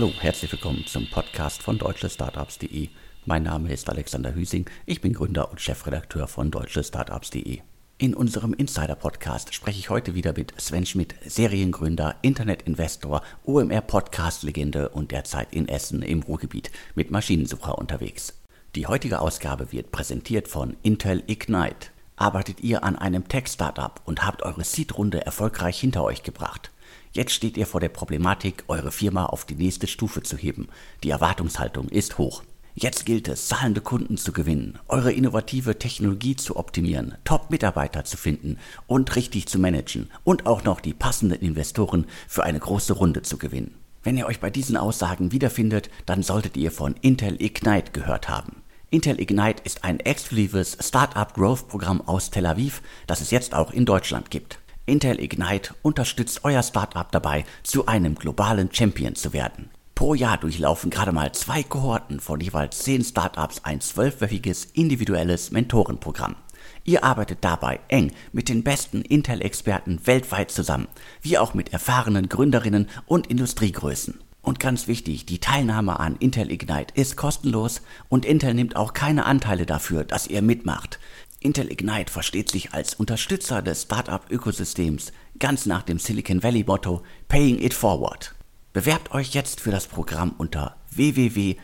[0.00, 2.88] Hallo, herzlich willkommen zum Podcast von deutschestartups.de.
[3.26, 7.58] Mein Name ist Alexander Hüsing, ich bin Gründer und Chefredakteur von deutschestartups.de.
[7.98, 15.52] In unserem Insider-Podcast spreche ich heute wieder mit Sven Schmidt, Seriengründer, Internetinvestor, OMR-Podcast-Legende und derzeit
[15.52, 18.40] in Essen im Ruhrgebiet mit Maschinensucher unterwegs.
[18.76, 21.88] Die heutige Ausgabe wird präsentiert von Intel Ignite.
[22.16, 26.70] Arbeitet ihr an einem Tech-Startup und habt eure Seed-Runde erfolgreich hinter euch gebracht?
[27.12, 30.68] Jetzt steht ihr vor der Problematik, eure Firma auf die nächste Stufe zu heben.
[31.02, 32.44] Die Erwartungshaltung ist hoch.
[32.76, 38.58] Jetzt gilt es, zahlende Kunden zu gewinnen, eure innovative Technologie zu optimieren, Top-Mitarbeiter zu finden
[38.86, 43.38] und richtig zu managen und auch noch die passenden Investoren für eine große Runde zu
[43.38, 43.74] gewinnen.
[44.04, 48.62] Wenn ihr euch bei diesen Aussagen wiederfindet, dann solltet ihr von Intel Ignite gehört haben.
[48.90, 53.72] Intel Ignite ist ein exklusives Startup Growth Programm aus Tel Aviv, das es jetzt auch
[53.72, 54.60] in Deutschland gibt.
[54.90, 59.70] Intel Ignite unterstützt euer Startup dabei, zu einem globalen Champion zu werden.
[59.94, 66.34] Pro Jahr durchlaufen gerade mal zwei Kohorten von jeweils zehn Startups ein zwölfwöchiges individuelles Mentorenprogramm.
[66.82, 70.88] Ihr arbeitet dabei eng mit den besten Intel-Experten weltweit zusammen,
[71.22, 74.18] wie auch mit erfahrenen Gründerinnen und Industriegrößen.
[74.42, 79.26] Und ganz wichtig, die Teilnahme an Intel Ignite ist kostenlos und Intel nimmt auch keine
[79.26, 80.98] Anteile dafür, dass ihr mitmacht.
[81.42, 87.72] Intel Ignite versteht sich als Unterstützer des Startup-Ökosystems, ganz nach dem Silicon Valley-Motto Paying It
[87.72, 88.34] Forward.
[88.74, 91.56] Bewerbt euch jetzt für das Programm unter www.intel.de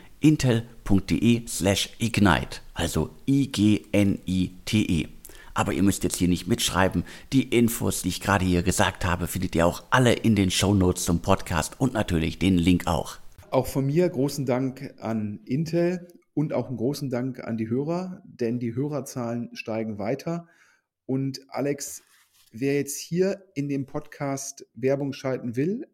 [1.46, 5.08] slash ignite, also I-G-N-I-T-E.
[5.52, 7.04] Aber ihr müsst jetzt hier nicht mitschreiben.
[7.34, 10.72] Die Infos, die ich gerade hier gesagt habe, findet ihr auch alle in den Show
[10.72, 13.18] Notes zum Podcast und natürlich den Link auch.
[13.50, 18.22] Auch von mir großen Dank an Intel und auch einen großen Dank an die Hörer,
[18.24, 20.46] denn die Hörerzahlen steigen weiter.
[21.06, 22.02] Und Alex,
[22.52, 25.88] wer jetzt hier in dem Podcast Werbung schalten will,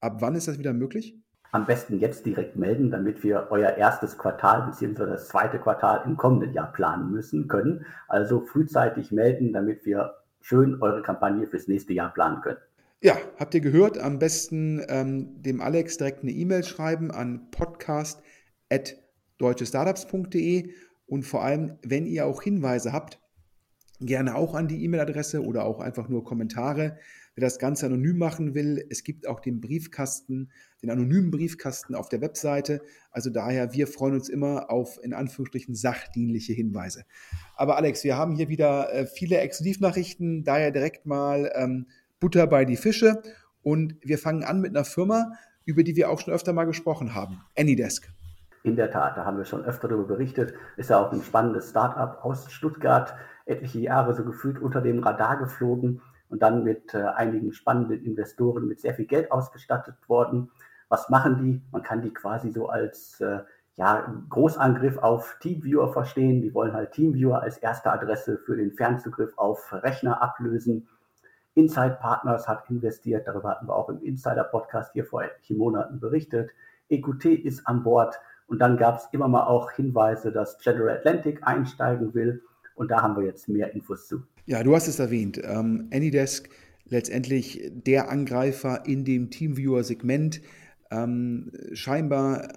[0.00, 1.18] ab wann ist das wieder möglich?
[1.50, 5.06] am besten jetzt direkt melden, damit wir euer erstes Quartal bzw.
[5.06, 7.86] das zweite Quartal im kommenden Jahr planen müssen können.
[8.06, 12.58] Also frühzeitig melden, damit wir schön eure Kampagne fürs nächste Jahr planen können.
[13.00, 13.96] Ja, habt ihr gehört?
[13.96, 17.50] Am besten ähm, dem Alex direkt eine E-Mail schreiben an
[19.38, 20.70] podcast.deutschestartups.de
[21.06, 23.20] und vor allem, wenn ihr auch Hinweise habt,
[24.00, 26.98] gerne auch an die E-Mail-Adresse oder auch einfach nur Kommentare.
[27.34, 30.50] Wer das Ganze anonym machen will, es gibt auch den Briefkasten,
[30.82, 32.80] den anonymen Briefkasten auf der Webseite.
[33.10, 37.04] Also daher, wir freuen uns immer auf in Anführungsstrichen sachdienliche Hinweise.
[37.56, 41.86] Aber Alex, wir haben hier wieder äh, viele Exklusivnachrichten, daher direkt mal ähm,
[42.20, 43.22] Butter bei die Fische.
[43.62, 45.32] Und wir fangen an mit einer Firma,
[45.64, 48.12] über die wir auch schon öfter mal gesprochen haben, Anydesk.
[48.68, 50.52] In der Tat, da haben wir schon öfter darüber berichtet.
[50.76, 53.14] Ist ja auch ein spannendes Startup aus Stuttgart,
[53.46, 58.68] etliche Jahre so gefühlt unter dem Radar geflogen und dann mit äh, einigen spannenden Investoren
[58.68, 60.50] mit sehr viel Geld ausgestattet worden.
[60.90, 61.62] Was machen die?
[61.72, 63.38] Man kann die quasi so als äh,
[63.76, 66.42] ja, Großangriff auf Teamviewer verstehen.
[66.42, 70.88] Die wollen halt Teamviewer als erste Adresse für den Fernzugriff auf Rechner ablösen.
[71.54, 76.50] Inside Partners hat investiert, darüber hatten wir auch im Insider-Podcast hier vor etlichen Monaten berichtet.
[76.90, 81.46] EQT ist an Bord und dann gab es immer mal auch Hinweise, dass General Atlantic
[81.46, 82.42] einsteigen will
[82.74, 84.22] und da haben wir jetzt mehr Infos zu.
[84.46, 85.40] Ja, du hast es erwähnt.
[85.44, 86.48] Ähm, Anydesk
[86.86, 90.40] letztendlich der Angreifer in dem Teamviewer-Segment.
[90.90, 92.48] Ähm, scheinbar äh,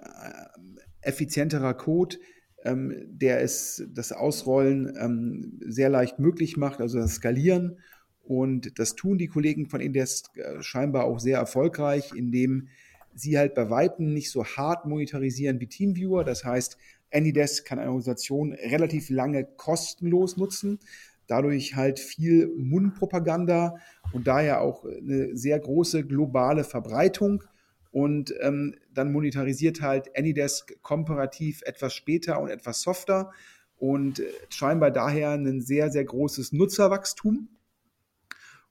[1.02, 2.16] effizienterer Code,
[2.64, 7.78] ähm, der es das Ausrollen ähm, sehr leicht möglich macht, also das Skalieren.
[8.22, 12.68] Und das tun die Kollegen von Indesk äh, scheinbar auch sehr erfolgreich, indem
[13.14, 16.24] sie halt bei Weitem nicht so hart monetarisieren wie Teamviewer.
[16.24, 16.76] Das heißt,
[17.12, 20.80] Anydesk kann eine Organisation relativ lange kostenlos nutzen,
[21.26, 23.76] dadurch halt viel Mundpropaganda
[24.12, 27.44] und daher auch eine sehr große globale Verbreitung.
[27.90, 33.32] Und ähm, dann monetarisiert halt Anydesk komparativ etwas später und etwas softer
[33.76, 37.48] und äh, scheinbar daher ein sehr, sehr großes Nutzerwachstum.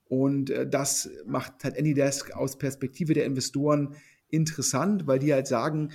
[0.05, 3.95] Und äh, das macht halt Anydesk aus Perspektive der Investoren
[4.31, 5.89] interessant, weil die halt sagen,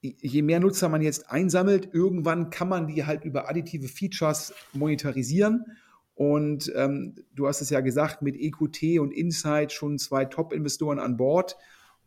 [0.00, 5.64] je mehr Nutzer man jetzt einsammelt, irgendwann kann man die halt über additive Features monetarisieren.
[6.14, 11.16] Und ähm, du hast es ja gesagt, mit EQT und Insight schon zwei Top-Investoren an
[11.16, 11.56] Bord.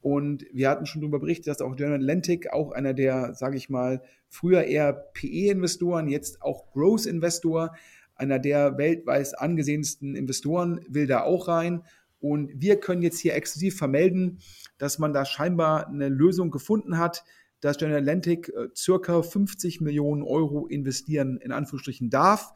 [0.01, 3.69] Und wir hatten schon darüber berichtet, dass auch General Atlantic, auch einer der, sage ich
[3.69, 7.75] mal, früher eher PE-Investoren, jetzt auch Growth-Investor,
[8.15, 11.83] einer der weltweit angesehensten Investoren, will da auch rein.
[12.21, 14.39] Und wir können jetzt hier exklusiv vermelden,
[14.77, 17.23] dass man da scheinbar eine Lösung gefunden hat,
[17.59, 22.53] dass General Atlantic äh, circa 50 Millionen Euro investieren, in Anführungsstrichen darf.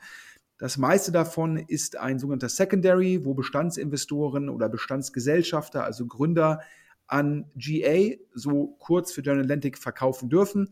[0.58, 6.62] Das meiste davon ist ein sogenannter Secondary, wo Bestandsinvestoren oder Bestandsgesellschafter, also Gründer,
[7.08, 10.70] an GA, so kurz für General Atlantic, verkaufen dürfen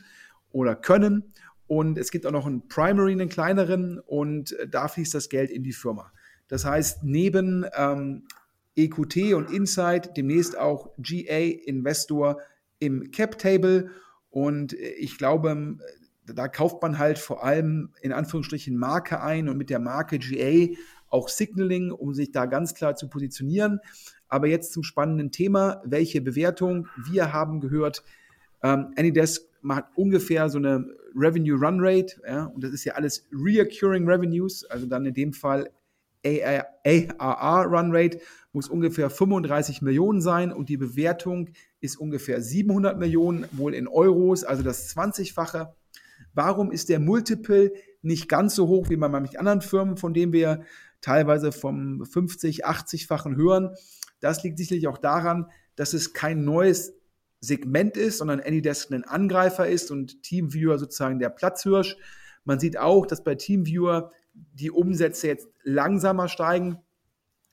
[0.52, 1.34] oder können.
[1.68, 5.64] Und es gibt auch noch einen Primary, einen kleineren, und da fließt das Geld in
[5.64, 6.12] die Firma.
[6.48, 8.24] Das heißt, neben ähm,
[8.76, 12.40] EQT und Insight demnächst auch GA Investor
[12.80, 13.90] im Cap Table.
[14.30, 15.78] Und ich glaube,
[16.26, 20.74] da kauft man halt vor allem in Anführungsstrichen Marke ein und mit der Marke GA
[21.10, 23.80] auch Signaling, um sich da ganz klar zu positionieren.
[24.28, 26.88] Aber jetzt zum spannenden Thema, welche Bewertung?
[27.06, 28.04] Wir haben gehört,
[28.64, 30.86] ähm, Anydesk macht ungefähr so eine
[31.16, 35.34] Revenue Run Rate, ja, und das ist ja alles Reoccurring Revenues, also dann in dem
[35.34, 35.70] Fall
[36.26, 38.20] ARR Run Rate
[38.52, 41.50] muss ungefähr 35 Millionen sein und die Bewertung
[41.82, 45.74] ist ungefähr 700 Millionen, wohl in Euros, also das 20-fache.
[46.34, 50.34] Warum ist der Multiple nicht ganz so hoch wie bei manchen anderen Firmen, von denen
[50.34, 50.64] wir
[51.02, 53.76] teilweise vom 50, 80-fachen hören?
[54.20, 56.94] Das liegt sicherlich auch daran, dass es kein neues
[57.42, 61.98] Segment ist, sondern AnyDesk ein Angreifer ist und TeamViewer sozusagen der Platzhirsch.
[62.46, 66.78] Man sieht auch, dass bei TeamViewer die Umsätze jetzt langsamer steigen,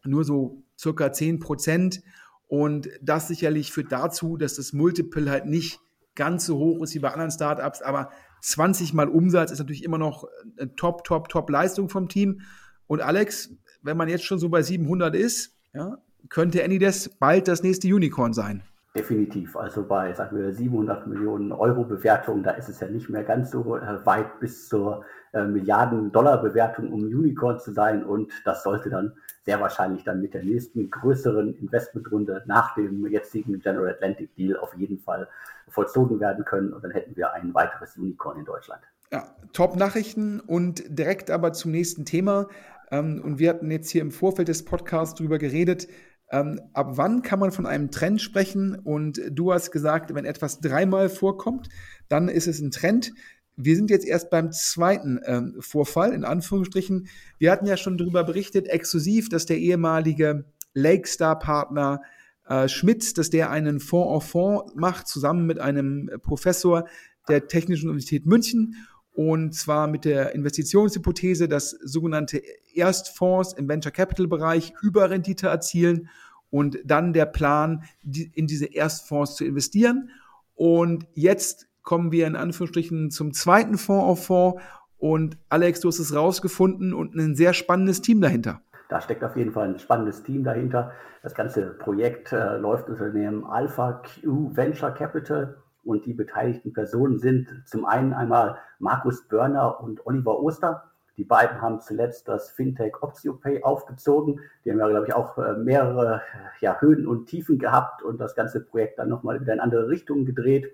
[0.04, 2.02] nur so circa 10 Prozent.
[2.46, 5.80] Und das sicherlich führt dazu, dass das Multiple halt nicht
[6.14, 8.10] ganz so hoch ist wie bei anderen Startups, aber
[8.42, 10.24] 20 mal Umsatz ist natürlich immer noch
[10.58, 12.40] eine Top, Top, Top Leistung vom Team.
[12.86, 13.50] Und Alex,
[13.82, 15.98] wenn man jetzt schon so bei 700 ist, ja,
[16.28, 18.62] könnte Anydesk bald das nächste Unicorn sein.
[18.96, 19.56] Definitiv.
[19.56, 23.52] Also bei, sagen wir, 700 Millionen Euro Bewertung, da ist es ja nicht mehr ganz
[23.52, 28.04] so äh, weit bis zur äh, Milliarden-Dollar-Bewertung, um Unicorn zu sein.
[28.04, 29.12] Und das sollte dann
[29.44, 34.74] sehr wahrscheinlich dann mit der nächsten größeren Investmentrunde nach dem jetzigen General Atlantic Deal auf
[34.76, 35.28] jeden Fall
[35.68, 36.72] vollzogen werden können.
[36.72, 38.82] Und dann hätten wir ein weiteres Unicorn in Deutschland.
[39.12, 42.48] Ja, Top-Nachrichten und direkt aber zum nächsten Thema.
[42.90, 45.86] Ähm, und wir hatten jetzt hier im Vorfeld des Podcasts darüber geredet,
[46.30, 48.76] ähm, ab wann kann man von einem Trend sprechen?
[48.76, 51.68] Und du hast gesagt, wenn etwas dreimal vorkommt,
[52.08, 53.12] dann ist es ein Trend.
[53.56, 57.08] Wir sind jetzt erst beim zweiten ähm, Vorfall, in Anführungsstrichen.
[57.38, 60.44] Wir hatten ja schon darüber berichtet, exklusiv, dass der ehemalige
[60.74, 62.00] Lakestar-Partner
[62.48, 66.86] äh, Schmidt, dass der einen Fonds auf Fonds macht, zusammen mit einem Professor
[67.28, 68.76] der Technischen Universität München.
[69.12, 72.40] Und zwar mit der Investitionshypothese, dass sogenannte
[72.74, 76.08] Erstfonds im Venture Capital Bereich Überrendite erzielen
[76.50, 80.10] und dann der Plan, in diese Erstfonds zu investieren.
[80.54, 84.62] Und jetzt kommen wir in Anführungsstrichen zum zweiten Fonds auf Fonds.
[84.98, 88.60] Und Alex, du hast es rausgefunden und ein sehr spannendes Team dahinter.
[88.88, 90.92] Da steckt auf jeden Fall ein spannendes Team dahinter.
[91.22, 97.18] Das ganze Projekt äh, läuft unter dem Alpha Q Venture Capital und die beteiligten Personen
[97.18, 100.84] sind zum einen einmal Markus Börner und Oliver Oster.
[101.16, 104.40] Die beiden haben zuletzt das Fintech OptioPay aufgezogen.
[104.64, 106.22] Die haben ja, glaube ich, auch äh, mehrere
[106.60, 110.24] ja, Höhen und Tiefen gehabt und das ganze Projekt dann nochmal wieder in andere Richtungen
[110.24, 110.72] gedreht.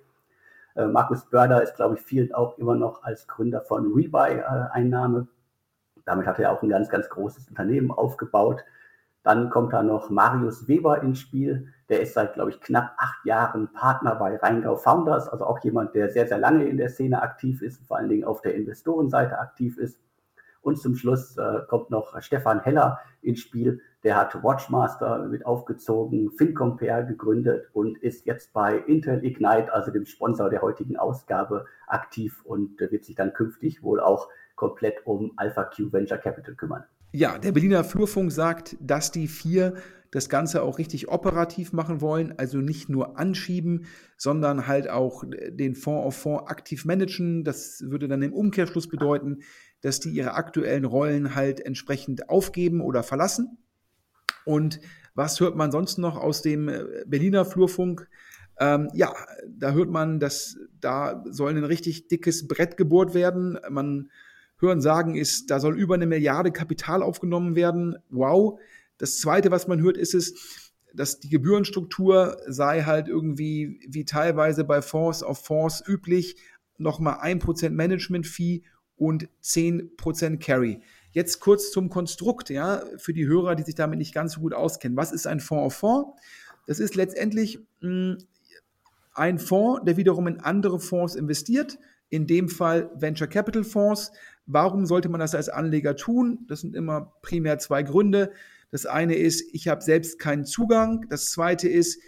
[0.77, 4.43] Äh, Markus Börner ist, glaube ich, vielen auch immer noch als Gründer von Rebuy äh,
[4.71, 5.27] Einnahme.
[6.05, 8.63] Damit hat er auch ein ganz, ganz großes Unternehmen aufgebaut.
[9.27, 11.67] Dann kommt da noch Marius Weber ins Spiel.
[11.89, 15.97] Der ist seit, glaube ich, knapp acht Jahren Partner bei Rheingau Founders, also auch jemand,
[15.97, 19.41] der sehr, sehr lange in der Szene aktiv ist, vor allen Dingen auf der Investorenseite
[19.41, 19.99] aktiv ist.
[20.61, 23.81] Und zum Schluss äh, kommt noch Stefan Heller ins Spiel.
[24.05, 30.07] Der hat Watchmaster mit aufgezogen, FinCompare gegründet und ist jetzt bei Intel Ignite, also dem
[30.07, 35.65] Sponsor der heutigen Ausgabe, aktiv und wird sich dann künftig wohl auch komplett um Alpha
[35.65, 36.85] Q Venture Capital kümmern.
[37.17, 39.73] Ja, der Berliner Flurfunk sagt, dass die vier
[40.11, 43.87] das Ganze auch richtig operativ machen wollen, also nicht nur anschieben,
[44.19, 47.43] sondern halt auch den Fonds auf Fonds aktiv managen.
[47.43, 49.39] Das würde dann im Umkehrschluss bedeuten,
[49.81, 53.57] dass die ihre aktuellen Rollen halt entsprechend aufgeben oder verlassen.
[54.45, 54.79] Und
[55.15, 58.11] was hört man sonst noch aus dem äh, Berliner Flurfunk?
[58.61, 59.15] Ähm, ja,
[59.49, 63.59] da hört man, dass da soll ein richtig dickes Brett gebohrt werden.
[63.71, 64.11] Man
[64.59, 67.97] Hören sagen ist, da soll über eine Milliarde Kapital aufgenommen werden.
[68.11, 68.59] Wow.
[68.99, 74.65] Das zweite, was man hört, ist es, dass die Gebührenstruktur sei halt irgendwie wie teilweise
[74.65, 76.37] bei Fonds auf Fonds üblich,
[76.79, 78.63] nochmal ein Prozent Management-Fee
[78.97, 80.81] und zehn Prozent Carry.
[81.13, 84.55] Jetzt kurz zum Konstrukt, ja, für die Hörer, die sich damit nicht ganz so gut
[84.55, 84.97] auskennen.
[84.97, 86.21] Was ist ein Fonds auf Fonds?
[86.67, 88.19] Das ist letztendlich mh, hm,
[89.15, 94.13] ein Fonds, der wiederum in andere Fonds investiert, in dem Fall Venture Capital Fonds.
[94.47, 96.47] Warum sollte man das als Anleger tun?
[96.49, 98.33] Das sind immer primär zwei Gründe.
[98.71, 101.07] Das eine ist, ich habe selbst keinen Zugang.
[101.09, 102.01] Das zweite ist,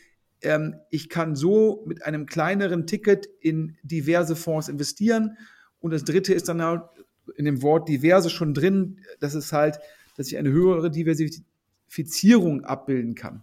[0.43, 5.37] ähm, ich kann so mit einem kleineren Ticket in diverse Fonds investieren.
[5.81, 6.83] Und das dritte ist dann halt
[7.37, 9.01] in dem Wort diverse schon drin.
[9.21, 9.79] Das ist halt,
[10.17, 13.43] dass ich eine höhere Diversifizierung abbilden kann.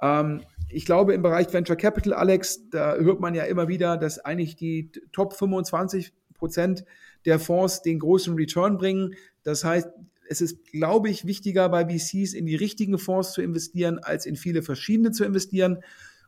[0.00, 4.18] Ähm, ich glaube, im Bereich Venture Capital, Alex, da hört man ja immer wieder, dass
[4.18, 6.84] eigentlich die Top 25 Prozent
[7.24, 9.14] der Fonds den großen Return bringen.
[9.42, 9.88] Das heißt,
[10.28, 14.36] es ist, glaube ich, wichtiger bei VCs in die richtigen Fonds zu investieren, als in
[14.36, 15.78] viele verschiedene zu investieren.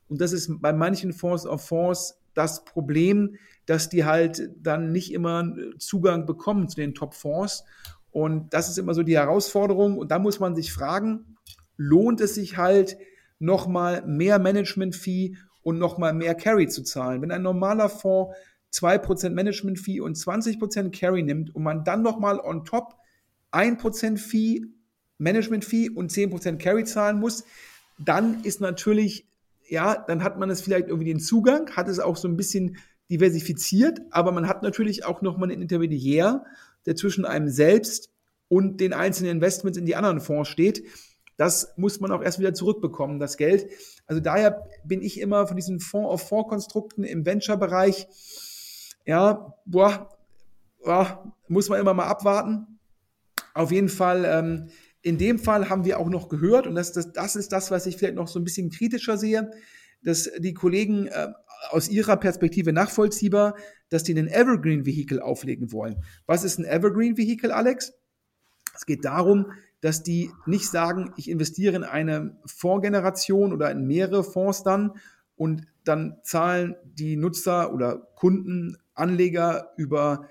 [0.08, 3.36] Und das ist bei manchen Fonds auf Fonds das Problem,
[3.66, 7.64] dass die halt dann nicht immer Zugang bekommen zu den Top-Fonds.
[8.10, 9.96] Und das ist immer so die Herausforderung.
[9.96, 11.36] Und da muss man sich fragen,
[11.76, 12.98] lohnt es sich halt,
[13.38, 17.22] nochmal mehr Management-Fee und nochmal mehr Carry zu zahlen?
[17.22, 18.34] Wenn ein normaler Fonds
[18.74, 22.96] 2% Management-Fee und 20% Carry nimmt und man dann nochmal on top
[23.52, 24.62] 1% Fee,
[25.18, 27.44] Management-Fee und 10% Carry zahlen muss,
[27.98, 29.28] dann ist natürlich,
[29.68, 32.76] ja, dann hat man es vielleicht irgendwie den Zugang, hat es auch so ein bisschen
[33.10, 36.44] diversifiziert, aber man hat natürlich auch nochmal einen Intermediär,
[36.86, 38.10] der zwischen einem selbst
[38.48, 40.84] und den einzelnen Investments in die anderen Fonds steht.
[41.36, 43.68] Das muss man auch erst wieder zurückbekommen, das Geld.
[44.06, 48.06] Also daher bin ich immer von diesen Fonds-of-Fonds-Konstrukten im Venture-Bereich,
[49.04, 50.08] ja, boah,
[50.82, 52.78] boah, muss man immer mal abwarten.
[53.54, 54.68] Auf jeden Fall, ähm,
[55.02, 57.86] in dem Fall haben wir auch noch gehört, und das, das, das ist das, was
[57.86, 59.50] ich vielleicht noch so ein bisschen kritischer sehe,
[60.02, 61.28] dass die Kollegen äh,
[61.70, 63.56] aus ihrer Perspektive nachvollziehbar,
[63.88, 66.02] dass die einen Evergreen Vehicle auflegen wollen.
[66.26, 67.94] Was ist ein Evergreen Vehicle, Alex?
[68.74, 74.24] Es geht darum, dass die nicht sagen, ich investiere in eine Fondsgeneration oder in mehrere
[74.24, 74.92] Fonds dann
[75.36, 80.28] und dann zahlen die Nutzer oder Kunden, Anleger über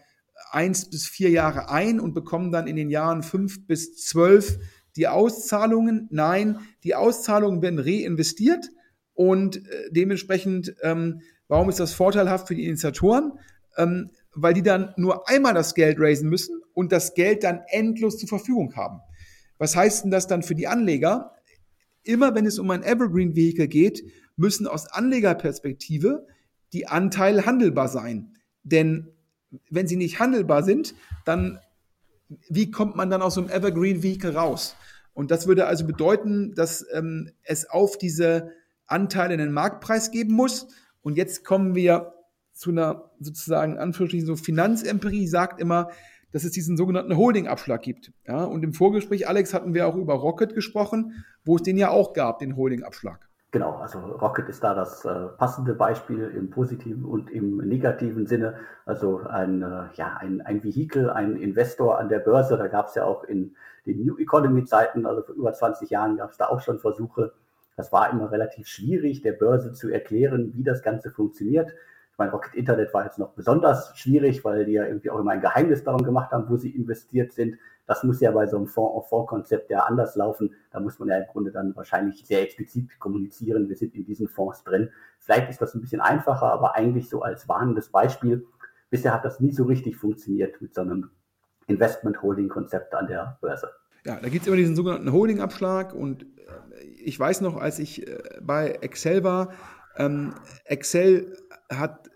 [0.51, 4.59] eins bis vier Jahre ein und bekommen dann in den Jahren fünf bis zwölf
[4.95, 6.07] die Auszahlungen.
[6.11, 8.69] Nein, die Auszahlungen werden reinvestiert
[9.13, 13.33] und äh, dementsprechend, ähm, warum ist das vorteilhaft für die Initiatoren?
[13.77, 18.17] Ähm, weil die dann nur einmal das Geld raisen müssen und das Geld dann endlos
[18.17, 18.99] zur Verfügung haben.
[19.57, 21.31] Was heißt denn das dann für die Anleger?
[22.03, 24.03] Immer wenn es um ein Evergreen Vehicle geht,
[24.35, 26.27] müssen aus Anlegerperspektive
[26.73, 28.37] die Anteile handelbar sein.
[28.63, 29.09] Denn
[29.69, 31.59] wenn sie nicht handelbar sind, dann
[32.49, 34.75] wie kommt man dann aus so einem Evergreen Vehicle raus?
[35.13, 38.51] Und das würde also bedeuten, dass ähm, es auf diese
[38.87, 40.67] Anteile einen Marktpreis geben muss.
[41.01, 42.13] Und jetzt kommen wir
[42.53, 45.89] zu einer sozusagen Anführungsstrichen so Finanzempirie, sagt immer,
[46.31, 48.11] dass es diesen sogenannten Holding-Abschlag gibt.
[48.27, 51.89] Ja, und im Vorgespräch, Alex, hatten wir auch über Rocket gesprochen, wo es den ja
[51.89, 53.29] auch gab, den Holding-Abschlag.
[53.53, 58.55] Genau, also Rocket ist da das äh, passende Beispiel im positiven und im negativen Sinne.
[58.83, 62.57] Also ein, äh, ja, ein, ein Vehikel, ein Investor an der Börse.
[62.57, 63.55] Da gab es ja auch in
[63.85, 67.33] den New Economy-Zeiten, also vor über 20 Jahren, gab es da auch schon Versuche.
[67.75, 71.69] Das war immer relativ schwierig, der Börse zu erklären, wie das Ganze funktioniert.
[72.11, 75.31] Ich meine, Rocket Internet war jetzt noch besonders schwierig, weil die ja irgendwie auch immer
[75.31, 77.59] ein Geheimnis darum gemacht haben, wo sie investiert sind.
[77.85, 80.55] Das muss ja bei so einem Fonds-of-Fonds-Konzept ja anders laufen.
[80.71, 84.27] Da muss man ja im Grunde dann wahrscheinlich sehr explizit kommunizieren, wir sind in diesen
[84.27, 84.89] Fonds drin.
[85.19, 88.45] Vielleicht ist das ein bisschen einfacher, aber eigentlich so als warnendes Beispiel.
[88.89, 91.09] Bisher hat das nie so richtig funktioniert mit so einem
[91.67, 93.69] Investment-Holding-Konzept an der Börse.
[94.05, 98.07] Ja, da gibt es immer diesen sogenannten Holding-Abschlag und äh, ich weiß noch, als ich
[98.07, 99.53] äh, bei Excel war,
[99.95, 100.33] ähm,
[100.65, 101.37] Excel
[101.71, 102.09] hat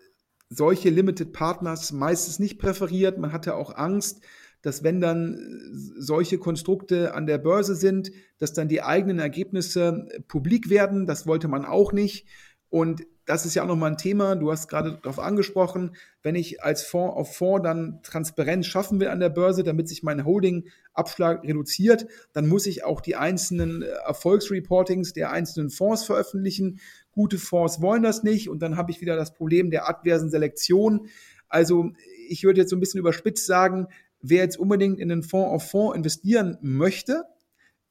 [0.50, 3.18] solche Limited Partners meistens nicht präferiert.
[3.18, 4.22] Man hatte auch Angst,
[4.62, 10.70] dass wenn dann solche Konstrukte an der Börse sind, dass dann die eigenen Ergebnisse publik
[10.70, 11.06] werden.
[11.06, 12.28] Das wollte man auch nicht.
[12.70, 14.36] Und das ist ja auch nochmal ein Thema.
[14.36, 19.10] Du hast gerade darauf angesprochen, wenn ich als Fonds auf Fonds dann Transparenz schaffen will
[19.10, 25.12] an der Börse, damit sich mein Holding-Abschlag reduziert, dann muss ich auch die einzelnen Erfolgsreportings
[25.14, 26.80] der einzelnen Fonds veröffentlichen.
[27.12, 31.08] Gute Fonds wollen das nicht und dann habe ich wieder das Problem der adversen Selektion.
[31.50, 31.92] Also
[32.30, 33.88] ich würde jetzt so ein bisschen überspitzt sagen,
[34.22, 37.24] wer jetzt unbedingt in den Fonds auf Fonds investieren möchte,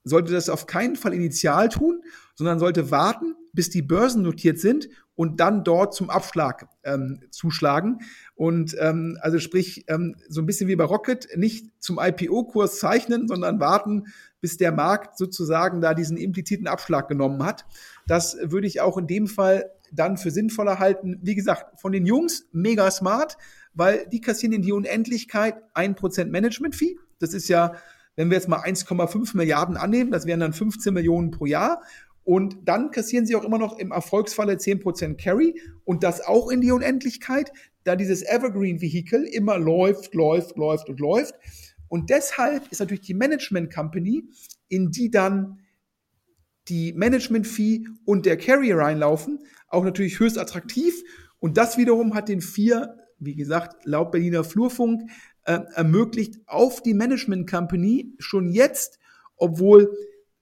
[0.05, 2.03] sollte das auf keinen Fall initial tun,
[2.35, 7.99] sondern sollte warten, bis die Börsen notiert sind und dann dort zum Abschlag ähm, zuschlagen.
[8.35, 13.27] Und ähm, also sprich, ähm, so ein bisschen wie bei Rocket, nicht zum IPO-Kurs zeichnen,
[13.27, 14.05] sondern warten,
[14.41, 17.65] bis der Markt sozusagen da diesen impliziten Abschlag genommen hat.
[18.07, 21.19] Das würde ich auch in dem Fall dann für sinnvoller halten.
[21.23, 23.39] Wie gesagt, von den Jungs mega smart,
[23.77, 26.97] weil die kassieren in die Unendlichkeit ein Prozent Management-Fee.
[27.21, 27.75] Das ist ja,
[28.17, 31.83] wenn wir jetzt mal 1,5 Milliarden annehmen, das wären dann 15 Millionen pro Jahr.
[32.25, 36.61] Und dann kassieren sie auch immer noch im Erfolgsfalle 10% Carry und das auch in
[36.61, 37.53] die Unendlichkeit,
[37.85, 41.35] da dieses Evergreen-Vehikel immer läuft, läuft, läuft und läuft.
[41.87, 44.25] Und deshalb ist natürlich die Management Company,
[44.69, 45.61] in die dann
[46.69, 51.01] die Management-Fee und der Carry reinlaufen, auch natürlich höchst attraktiv.
[51.39, 55.11] Und das wiederum hat den vier, wie gesagt, laut Berliner Flurfunk,
[55.45, 58.99] äh, ermöglicht, auf die Management Company schon jetzt,
[59.37, 59.91] obwohl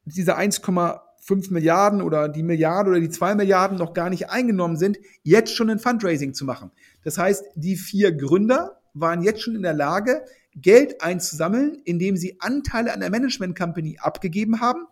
[0.04, 4.76] diese 1,5 5 Milliarden oder die Milliarde oder die 2 Milliarden noch gar nicht eingenommen
[4.76, 6.70] sind, jetzt schon ein Fundraising zu machen.
[7.02, 10.22] Das heißt, die vier Gründer waren jetzt schon in der Lage,
[10.54, 14.86] Geld einzusammeln, indem sie Anteile an der Management Company abgegeben haben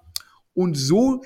[0.54, 1.22] und so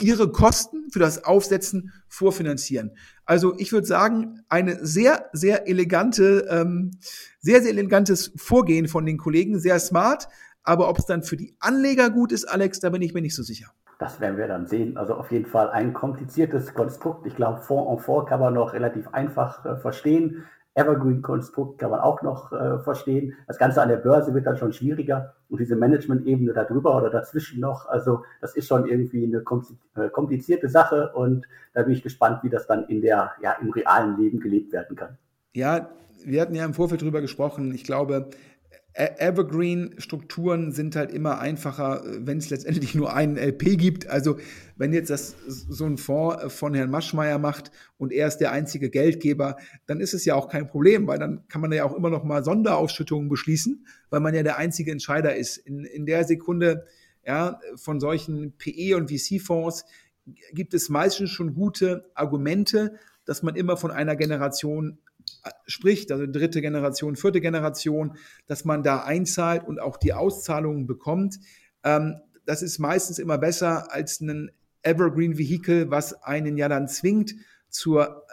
[0.00, 2.92] ihre Kosten für das Aufsetzen vorfinanzieren.
[3.24, 6.92] Also ich würde sagen, eine sehr, sehr elegante, ähm,
[7.40, 10.28] sehr, sehr elegantes Vorgehen von den Kollegen, sehr smart.
[10.62, 13.34] Aber ob es dann für die Anleger gut ist, Alex, da bin ich mir nicht
[13.34, 13.68] so sicher.
[13.98, 14.98] Das werden wir dann sehen.
[14.98, 17.26] Also auf jeden Fall ein kompliziertes Konstrukt.
[17.26, 20.44] Ich glaube, Fonds en Fonds kann man noch relativ einfach äh, verstehen.
[20.76, 23.34] Evergreen-Konstrukt kann man auch noch äh, verstehen.
[23.46, 27.60] Das Ganze an der Börse wird dann schon schwieriger und diese Management-Ebene darüber oder dazwischen
[27.60, 27.88] noch.
[27.88, 29.42] Also das ist schon irgendwie eine
[29.96, 33.70] äh, komplizierte Sache und da bin ich gespannt, wie das dann in der, ja, im
[33.70, 35.16] realen Leben gelebt werden kann.
[35.54, 35.88] Ja,
[36.24, 37.74] wir hatten ja im Vorfeld drüber gesprochen.
[37.74, 38.28] Ich glaube,
[38.98, 44.08] Evergreen-Strukturen sind halt immer einfacher, wenn es letztendlich nur einen LP gibt.
[44.08, 44.38] Also
[44.76, 48.88] wenn jetzt das so ein Fonds von Herrn Maschmeyer macht und er ist der einzige
[48.88, 52.08] Geldgeber, dann ist es ja auch kein Problem, weil dann kann man ja auch immer
[52.08, 55.58] noch mal Sonderausschüttungen beschließen, weil man ja der einzige Entscheider ist.
[55.58, 56.86] In, in der Sekunde
[57.26, 59.84] ja, von solchen PE- und VC-Fonds
[60.52, 62.94] gibt es meistens schon gute Argumente,
[63.26, 64.98] dass man immer von einer Generation
[65.66, 71.38] spricht, also dritte Generation, vierte Generation, dass man da einzahlt und auch die Auszahlungen bekommt.
[71.84, 74.50] Ähm, das ist meistens immer besser als ein
[74.82, 77.34] Evergreen Vehicle, was einen ja dann zwingt
[77.68, 78.32] zur, äh,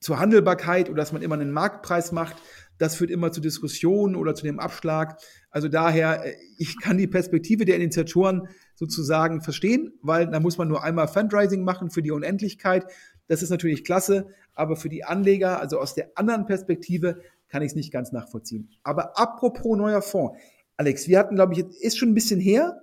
[0.00, 2.36] zur Handelbarkeit oder dass man immer einen Marktpreis macht.
[2.78, 5.20] Das führt immer zu Diskussionen oder zu dem Abschlag.
[5.50, 10.68] Also daher, äh, ich kann die Perspektive der Initiatoren sozusagen verstehen, weil da muss man
[10.68, 12.86] nur einmal Fundraising machen für die Unendlichkeit.
[13.28, 14.28] Das ist natürlich klasse,
[14.60, 18.68] aber für die Anleger, also aus der anderen Perspektive, kann ich es nicht ganz nachvollziehen.
[18.82, 20.38] Aber apropos neuer Fonds.
[20.76, 22.82] Alex, wir hatten, glaube ich, ist schon ein bisschen her,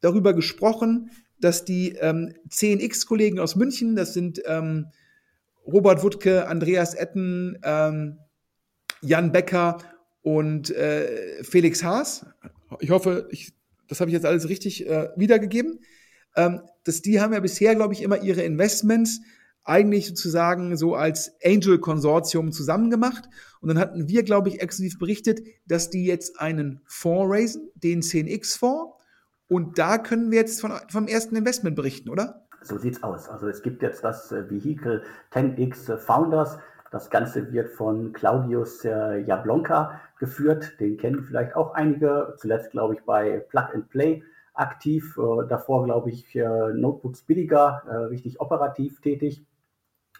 [0.00, 4.86] darüber gesprochen, dass die ähm, 10x-Kollegen aus München, das sind ähm,
[5.66, 8.18] Robert Wuttke, Andreas Etten, ähm,
[9.02, 9.76] Jan Becker
[10.22, 12.24] und äh, Felix Haas.
[12.80, 13.52] Ich hoffe, ich,
[13.88, 15.80] das habe ich jetzt alles richtig äh, wiedergegeben.
[16.34, 19.20] Ähm, dass die haben ja bisher, glaube ich, immer ihre Investments
[19.64, 23.28] eigentlich sozusagen so als Angel-Konsortium zusammen gemacht.
[23.60, 28.02] Und dann hatten wir, glaube ich, exklusiv berichtet, dass die jetzt einen Fonds raisen, den
[28.02, 28.94] 10x-Fonds.
[29.48, 32.46] Und da können wir jetzt von, vom ersten Investment berichten, oder?
[32.62, 33.28] So sieht's aus.
[33.28, 36.58] Also es gibt jetzt das äh, Vehikel 10x Founders.
[36.90, 40.78] Das Ganze wird von Claudius äh, Jablonka geführt.
[40.80, 42.34] Den kennen vielleicht auch einige.
[42.38, 44.22] Zuletzt, glaube ich, bei Plug and Play
[44.54, 45.18] aktiv.
[45.18, 49.44] Äh, davor, glaube ich, Notebooks billiger, richtig operativ tätig.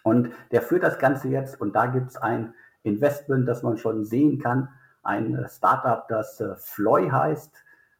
[0.03, 4.05] Und der führt das Ganze jetzt und da gibt es ein Investment, das man schon
[4.05, 4.69] sehen kann,
[5.03, 7.53] ein Startup, das äh, Floy heißt.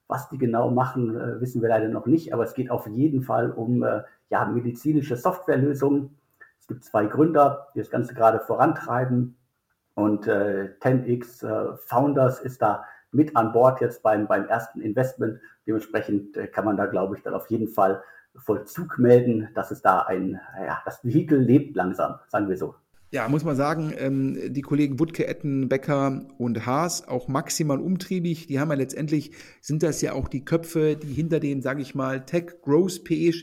[0.07, 3.21] Was die genau machen, äh, wissen wir leider noch nicht, aber es geht auf jeden
[3.21, 6.17] Fall um äh, ja, medizinische Softwarelösungen.
[6.59, 9.35] Es gibt zwei Gründer, die das Ganze gerade vorantreiben
[9.93, 15.39] und äh, 10x äh, Founders ist da mit an Bord jetzt beim, beim ersten Investment.
[15.67, 18.01] Dementsprechend äh, kann man da, glaube ich, dann auf jeden Fall
[18.35, 22.75] Vollzug melden, dass es da ein, ja, das Vehikel lebt langsam, sagen wir so.
[23.13, 28.47] Ja, muss man sagen, ähm, die Kollegen Wutke, Etten, Becker und Haas auch maximal umtriebig.
[28.47, 31.93] Die haben ja letztendlich, sind das ja auch die Köpfe, die hinter dem, sage ich
[31.93, 33.33] mal, Tech Growth PE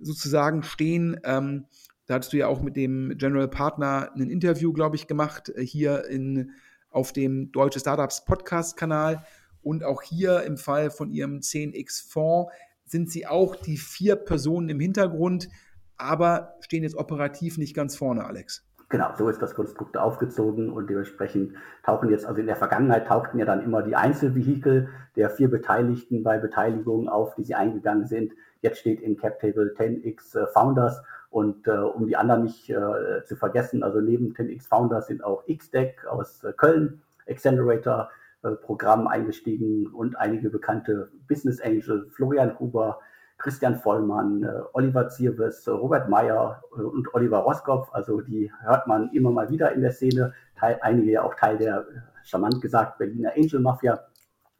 [0.00, 1.20] sozusagen stehen.
[1.22, 1.66] Ähm,
[2.06, 5.64] da hattest du ja auch mit dem General Partner ein Interview, glaube ich, gemacht, äh,
[5.64, 6.50] hier in,
[6.90, 9.24] auf dem Deutsche Startups Podcast-Kanal.
[9.62, 12.50] Und auch hier im Fall von ihrem 10x Fonds
[12.92, 15.48] sind sie auch die vier Personen im Hintergrund,
[15.96, 18.64] aber stehen jetzt operativ nicht ganz vorne, Alex.
[18.90, 23.38] Genau, so ist das Konstrukt aufgezogen und dementsprechend tauchen jetzt, also in der Vergangenheit tauchten
[23.38, 28.34] ja dann immer die Einzelvehikel der vier Beteiligten bei Beteiligungen auf, die sie eingegangen sind.
[28.60, 33.36] Jetzt steht in CapTable 10x äh, Founders und äh, um die anderen nicht äh, zu
[33.36, 38.10] vergessen, also neben 10x Founders sind auch XDeck aus äh, Köln, Accelerator,
[38.50, 42.98] Programm eingestiegen und einige bekannte Business Angel, Florian Huber,
[43.38, 47.88] Christian Vollmann, äh, Oliver Zierwes, Robert Meyer äh, und Oliver Roskopf.
[47.92, 50.34] Also die hört man immer mal wieder in der Szene.
[50.56, 51.86] Teil, einige ja auch Teil der,
[52.24, 54.00] charmant gesagt, Berliner Angel Mafia.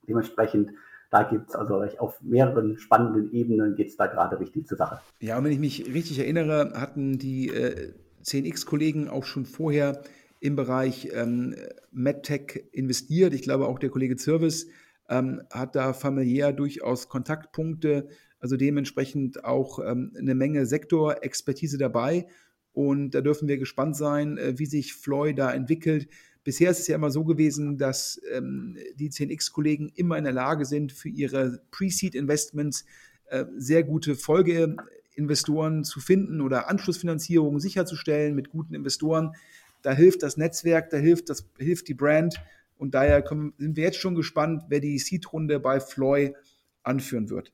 [0.09, 0.73] Dementsprechend
[1.13, 4.99] da gibt es also auf mehreren spannenden Ebenen geht es da gerade richtig zur Sache.
[5.21, 7.93] Ja, und wenn ich mich richtig erinnere, hatten die äh,
[8.25, 10.01] 10x-Kollegen auch schon vorher
[10.43, 11.55] im Bereich ähm,
[11.93, 13.33] MedTech investiert.
[13.33, 14.67] Ich glaube, auch der Kollege Zirvis
[15.09, 18.09] ähm, hat da familiär durchaus Kontaktpunkte,
[18.41, 22.27] also dementsprechend auch ähm, eine Menge Sektorexpertise dabei.
[22.73, 26.09] Und da dürfen wir gespannt sein, äh, wie sich Floy da entwickelt.
[26.43, 30.65] Bisher ist es ja immer so gewesen, dass ähm, die 10x-Kollegen immer in der Lage
[30.65, 32.85] sind, für ihre Pre-Seed-Investments
[33.27, 34.75] äh, sehr gute Folge
[35.15, 39.37] Investoren zu finden oder Anschlussfinanzierung sicherzustellen mit guten Investoren.
[39.83, 42.41] Da hilft das Netzwerk, da hilft, das, hilft die Brand.
[42.77, 46.35] Und daher können, sind wir jetzt schon gespannt, wer die Seed-Runde bei Floy
[46.83, 47.53] anführen wird.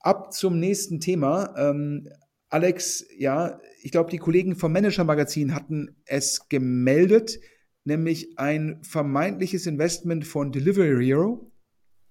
[0.00, 1.54] Ab zum nächsten Thema.
[1.56, 2.08] Ähm,
[2.48, 7.40] Alex, ja, ich glaube, die Kollegen vom Manager Magazin hatten es gemeldet,
[7.84, 11.50] nämlich ein vermeintliches Investment von Delivery Hero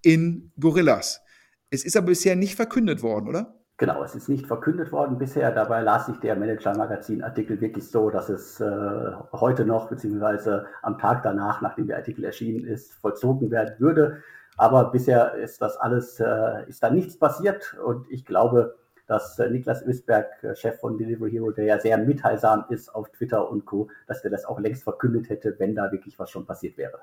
[0.02, 1.21] in Gorillas.
[1.69, 3.55] Es ist aber bisher nicht verkündet worden, oder?
[3.78, 5.52] Genau, es ist nicht verkündet worden bisher.
[5.52, 11.24] Dabei las sich der Manager-Magazin-Artikel wirklich so, dass es äh, heute noch, beziehungsweise am Tag
[11.24, 14.24] danach, nachdem der Artikel erschienen ist, vollzogen werden würde.
[14.56, 19.50] Aber bisher ist das alles, äh, ist da nichts passiert und ich glaube, dass äh,
[19.50, 23.66] Niklas Ösberg, äh, Chef von Delivery Hero, der ja sehr mitteilsam ist auf Twitter und
[23.66, 27.02] Co., dass der das auch längst verkündet hätte, wenn da wirklich was schon passiert wäre.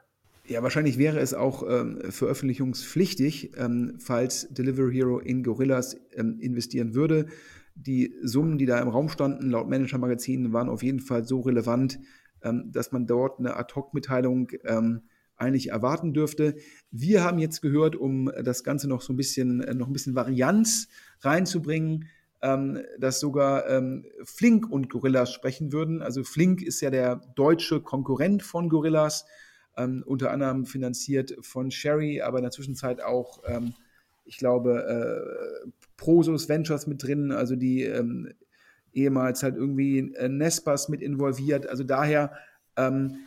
[0.52, 6.94] Ja, wahrscheinlich wäre es auch ähm, veröffentlichungspflichtig, ähm, falls Delivery Hero in Gorillas ähm, investieren
[6.94, 7.28] würde.
[7.74, 12.00] Die Summen, die da im Raum standen, laut Manager-Magazinen, waren auf jeden Fall so relevant,
[12.42, 15.04] ähm, dass man dort eine Ad-Hoc-Mitteilung ähm,
[15.36, 16.56] eigentlich erwarten dürfte.
[16.90, 20.14] Wir haben jetzt gehört, um das Ganze noch so ein bisschen, äh, noch ein bisschen
[20.14, 20.88] Varianz
[21.22, 22.08] reinzubringen,
[22.42, 26.02] ähm, dass sogar ähm, Flink und Gorillas sprechen würden.
[26.02, 29.24] Also Flink ist ja der deutsche Konkurrent von Gorillas,
[29.76, 33.74] ähm, unter anderem finanziert von Sherry, aber in der Zwischenzeit auch, ähm,
[34.24, 38.32] ich glaube, äh, Prosus Ventures mit drin, also die ähm,
[38.92, 41.66] ehemals halt irgendwie äh, Nespas mit involviert.
[41.66, 42.32] Also daher
[42.76, 43.18] ähm,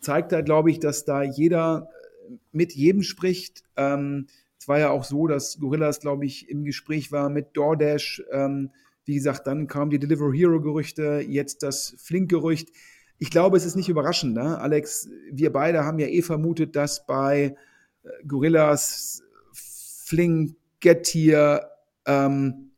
[0.00, 1.88] zeigt da, glaube ich, dass da jeder
[2.28, 3.64] äh, mit jedem spricht.
[3.76, 4.26] Ähm,
[4.58, 8.22] es war ja auch so, dass Gorillas, glaube ich, im Gespräch war mit DoorDash.
[8.30, 8.70] Ähm,
[9.04, 12.70] wie gesagt, dann kamen die Delivery Hero Gerüchte, jetzt das Flink-Gerücht.
[13.18, 14.58] Ich glaube, es ist nicht überraschend, ne?
[14.58, 15.08] Alex.
[15.30, 17.56] Wir beide haben ja eh vermutet, dass bei
[18.02, 19.22] äh, Gorillas,
[19.52, 21.70] Flink, Getir,
[22.06, 22.72] ähm,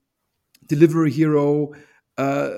[0.70, 1.74] Delivery Hero,
[2.16, 2.48] äh,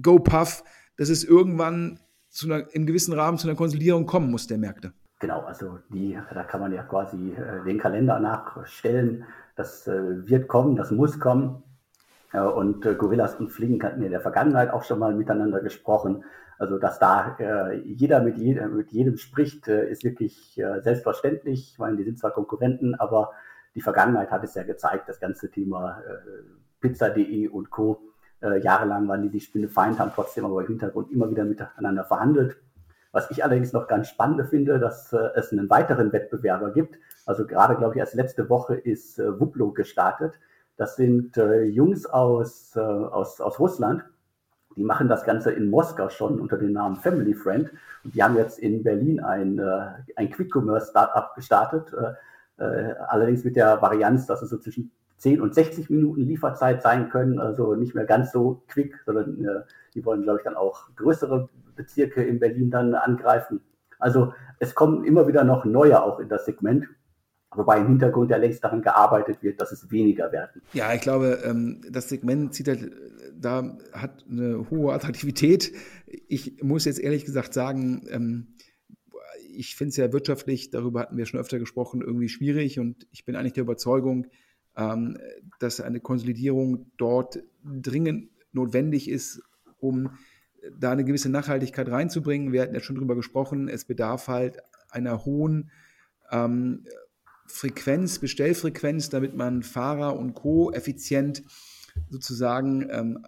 [0.00, 0.64] GoPuff,
[0.96, 4.92] dass es irgendwann zu einer, im gewissen Rahmen zu einer Konsolidierung kommen muss der Märkte.
[5.20, 9.24] Genau, also die, da kann man ja quasi äh, den Kalender nachstellen.
[9.54, 11.62] Das äh, wird kommen, das muss kommen.
[12.32, 16.24] Äh, und Gorillas und Flink hatten in der Vergangenheit auch schon mal miteinander gesprochen.
[16.58, 21.72] Also, dass da äh, jeder mit, jeder mit jedem spricht, äh, ist wirklich äh, selbstverständlich.
[21.72, 23.32] Ich meine, die sind zwar Konkurrenten, aber
[23.74, 26.02] die Vergangenheit hat es ja gezeigt, das ganze Thema
[26.80, 31.10] Pizza.de und Co äh, jahrelang waren die die Spinne Feind, haben trotzdem aber im Hintergrund
[31.10, 32.56] immer wieder miteinander verhandelt.
[33.12, 36.98] Was ich allerdings noch ganz spannend finde, dass äh, es einen weiteren Wettbewerber gibt.
[37.24, 40.34] Also gerade, glaube ich, als letzte Woche ist äh, Wuplo gestartet.
[40.76, 44.04] Das sind äh, Jungs aus, äh, aus, aus Russland.
[44.76, 47.70] Die machen das Ganze in Moskau schon unter dem Namen Family Friend.
[48.04, 51.92] Und die haben jetzt in Berlin ein, äh, ein Quick-Commerce-Startup gestartet.
[51.92, 52.14] Äh,
[52.62, 57.08] äh, allerdings mit der Varianz, dass es so zwischen 10 und 60 Minuten Lieferzeit sein
[57.08, 59.60] können, also nicht mehr ganz so quick, sondern äh,
[59.94, 63.60] die wollen, glaube ich, dann auch größere Bezirke in Berlin dann angreifen.
[63.98, 66.86] Also es kommen immer wieder noch neue auch in das Segment.
[67.54, 70.62] Wobei im Hintergrund ja längst daran gearbeitet wird, dass es weniger werden.
[70.72, 72.90] Ja, ich glaube, ähm, das Segment zieht halt,
[73.38, 75.72] da hat eine hohe Attraktivität.
[76.06, 78.46] Ich muss jetzt ehrlich gesagt sagen, ähm,
[79.54, 83.24] ich finde es ja wirtschaftlich, darüber hatten wir schon öfter gesprochen, irgendwie schwierig und ich
[83.24, 84.26] bin eigentlich der Überzeugung,
[84.76, 85.18] ähm,
[85.58, 89.42] dass eine Konsolidierung dort dringend notwendig ist,
[89.78, 90.10] um
[90.78, 92.52] da eine gewisse Nachhaltigkeit reinzubringen.
[92.52, 94.58] Wir hatten ja schon drüber gesprochen, es bedarf halt
[94.90, 95.70] einer hohen
[96.30, 96.84] ähm,
[97.46, 100.72] Frequenz, Bestellfrequenz, damit man Fahrer und Co.
[100.72, 101.42] effizient
[102.08, 103.24] sozusagen ähm,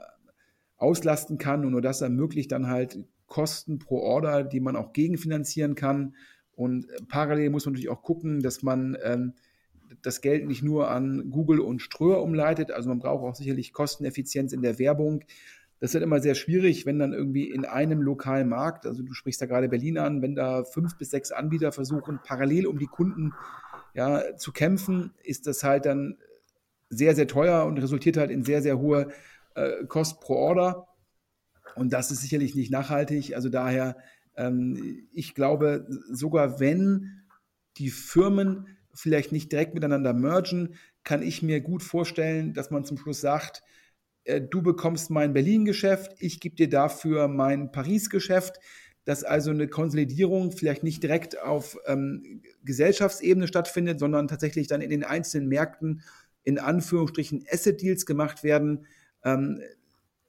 [0.77, 5.75] auslasten kann und nur das ermöglicht dann halt Kosten pro Order, die man auch gegenfinanzieren
[5.75, 6.15] kann.
[6.53, 9.33] Und parallel muss man natürlich auch gucken, dass man ähm,
[10.03, 12.71] das Geld nicht nur an Google und Ströer umleitet.
[12.71, 15.25] Also man braucht auch sicherlich Kosteneffizienz in der Werbung.
[15.81, 19.43] Das wird immer sehr schwierig, wenn dann irgendwie in einem lokalen Markt, also du sprichst
[19.43, 23.33] da gerade Berlin an, wenn da fünf bis sechs Anbieter versuchen, parallel um die Kunden
[23.95, 26.19] ja, zu kämpfen, ist das halt dann
[26.91, 29.09] sehr, sehr teuer und resultiert halt in sehr, sehr hohe
[29.55, 30.89] äh, Kosten pro Order.
[31.77, 33.35] Und das ist sicherlich nicht nachhaltig.
[33.35, 33.97] Also daher,
[34.37, 37.23] ähm, ich glaube, sogar wenn
[37.77, 42.97] die Firmen vielleicht nicht direkt miteinander mergen, kann ich mir gut vorstellen, dass man zum
[42.97, 43.63] Schluss sagt,
[44.25, 48.61] äh, du bekommst mein Berlin-Geschäft, ich gebe dir dafür mein Paris-Geschäft,
[49.05, 54.91] dass also eine Konsolidierung vielleicht nicht direkt auf ähm, Gesellschaftsebene stattfindet, sondern tatsächlich dann in
[54.91, 56.03] den einzelnen Märkten
[56.43, 58.87] in Anführungsstrichen Asset-Deals gemacht werden.
[59.25, 59.61] Ähm,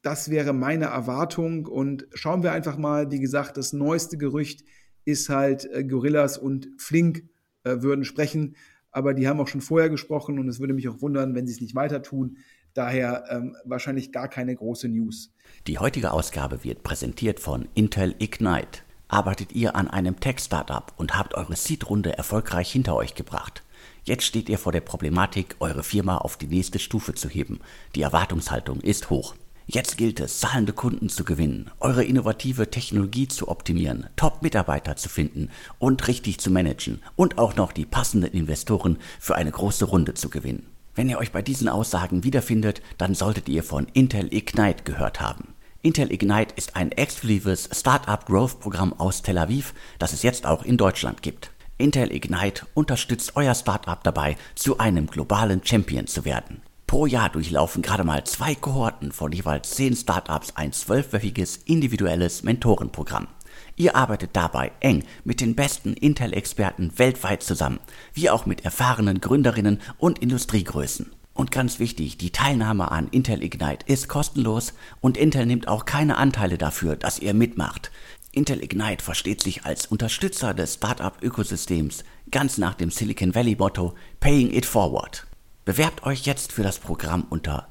[0.01, 4.63] das wäre meine Erwartung und schauen wir einfach mal, wie gesagt, das neueste Gerücht
[5.03, 7.23] ist halt äh, Gorillas und Flink
[7.63, 8.55] äh, würden sprechen.
[8.91, 11.53] Aber die haben auch schon vorher gesprochen und es würde mich auch wundern, wenn sie
[11.53, 12.37] es nicht weiter tun.
[12.75, 15.31] Daher ähm, wahrscheinlich gar keine große News.
[15.65, 18.81] Die heutige Ausgabe wird präsentiert von Intel Ignite.
[19.07, 23.63] Arbeitet ihr an einem Tech-Startup und habt eure Seed-Runde erfolgreich hinter euch gebracht?
[24.03, 27.61] Jetzt steht ihr vor der Problematik, eure Firma auf die nächste Stufe zu heben.
[27.95, 29.35] Die Erwartungshaltung ist hoch.
[29.67, 35.49] Jetzt gilt es, zahlende Kunden zu gewinnen, eure innovative Technologie zu optimieren, Top-Mitarbeiter zu finden
[35.79, 40.29] und richtig zu managen und auch noch die passenden Investoren für eine große Runde zu
[40.29, 40.74] gewinnen.
[40.95, 45.53] Wenn ihr euch bei diesen Aussagen wiederfindet, dann solltet ihr von Intel Ignite gehört haben.
[45.81, 50.63] Intel Ignite ist ein exklusives Startup Growth Programm aus Tel Aviv, das es jetzt auch
[50.63, 51.51] in Deutschland gibt.
[51.77, 56.61] Intel Ignite unterstützt euer Startup dabei, zu einem globalen Champion zu werden.
[56.87, 63.27] Pro Jahr durchlaufen gerade mal zwei Kohorten von jeweils zehn Startups ein zwölfwöchiges individuelles Mentorenprogramm.
[63.77, 67.79] Ihr arbeitet dabei eng mit den besten Intel-Experten weltweit zusammen,
[68.13, 71.11] wie auch mit erfahrenen Gründerinnen und Industriegrößen.
[71.33, 76.17] Und ganz wichtig, die Teilnahme an Intel Ignite ist kostenlos und Intel nimmt auch keine
[76.17, 77.91] Anteile dafür, dass ihr mitmacht.
[78.31, 84.65] Intel Ignite versteht sich als Unterstützer des Startup-Ökosystems, ganz nach dem Silicon Valley-Motto Paying It
[84.65, 85.27] Forward.
[85.65, 87.67] Bewerbt euch jetzt für das Programm unter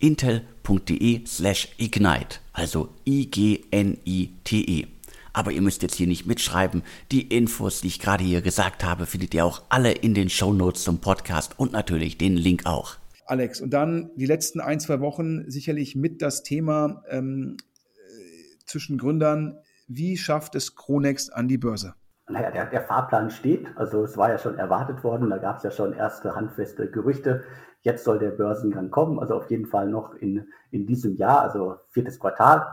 [0.00, 4.86] www.intel.de slash ignite, also I-G-N-I-T-E.
[5.32, 6.82] Aber ihr müsst jetzt hier nicht mitschreiben.
[7.12, 10.52] Die Infos, die ich gerade hier gesagt habe, findet ihr auch alle in den Show
[10.52, 12.96] Notes zum Podcast und natürlich den Link auch.
[13.26, 17.56] Alex, und dann die letzten ein, zwei Wochen sicherlich mit das Thema ähm,
[17.94, 21.94] äh, zwischen Gründern, wie schafft es Kronext an die Börse?
[22.30, 23.66] Naja, der, der Fahrplan steht.
[23.76, 25.30] Also es war ja schon erwartet worden.
[25.30, 27.44] Da gab es ja schon erste handfeste Gerüchte.
[27.82, 29.18] Jetzt soll der Börsengang kommen.
[29.18, 32.66] Also auf jeden Fall noch in, in diesem Jahr, also viertes Quartal.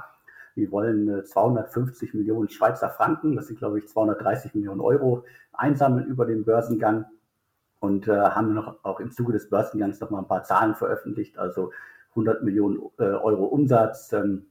[0.55, 6.05] Wir wollen 250 äh, Millionen Schweizer Franken, das sind glaube ich 230 Millionen Euro, einsammeln
[6.05, 7.05] über den Börsengang
[7.79, 11.37] und äh, haben noch auch im Zuge des Börsengangs noch mal ein paar Zahlen veröffentlicht,
[11.37, 11.71] also
[12.11, 14.45] 100 Millionen äh, Euro Umsatz ähm,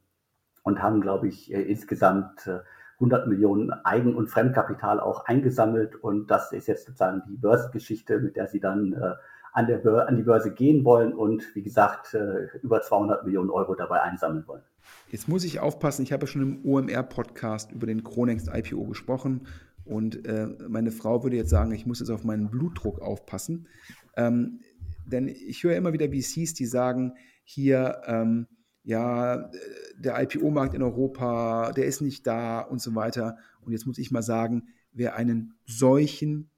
[0.63, 2.61] und haben glaube ich äh, insgesamt äh,
[2.97, 5.97] 100 Millionen Eigen- und Fremdkapital auch eingesammelt.
[5.97, 9.15] Und das ist jetzt sozusagen die Börsengeschichte, mit der sie dann äh,
[9.55, 13.75] an, der an die Börse gehen wollen und wie gesagt äh, über 200 Millionen Euro
[13.75, 14.63] dabei einsammeln wollen.
[15.11, 19.47] Jetzt muss ich aufpassen, ich habe ja schon im OMR-Podcast über den Kronext IPO gesprochen
[19.85, 23.69] und äh, meine Frau würde jetzt sagen, ich muss jetzt auf meinen Blutdruck aufpassen.
[24.17, 24.61] Ähm,
[25.07, 27.15] denn ich höre immer wieder VCs, die sagen,
[27.45, 28.49] hier, ähm,
[28.83, 29.51] ja,
[29.97, 33.37] der IPO-Markt in Europa, der ist nicht da und so weiter.
[33.61, 36.51] Und jetzt muss ich mal sagen, wer einen solchen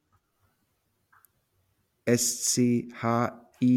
[2.07, 3.77] S-C-H-E-I,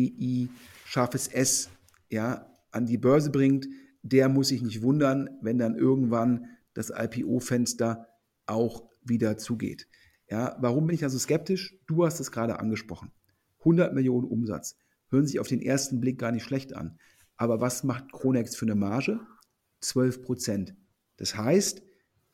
[0.86, 1.70] scharfes S,
[2.10, 3.68] ja, an die Börse bringt,
[4.02, 8.08] der muss sich nicht wundern, wenn dann irgendwann das IPO-Fenster
[8.46, 9.88] auch wieder zugeht.
[10.30, 11.78] Ja, warum bin ich also skeptisch?
[11.88, 13.12] Du hast es gerade angesprochen.
[13.60, 14.78] 100 Millionen Umsatz
[15.10, 16.98] hören sich auf den ersten Blick gar nicht schlecht an.
[17.36, 19.20] Aber was macht Kronex für eine Marge?
[19.82, 20.76] 12 Prozent.
[21.18, 21.82] Das heißt,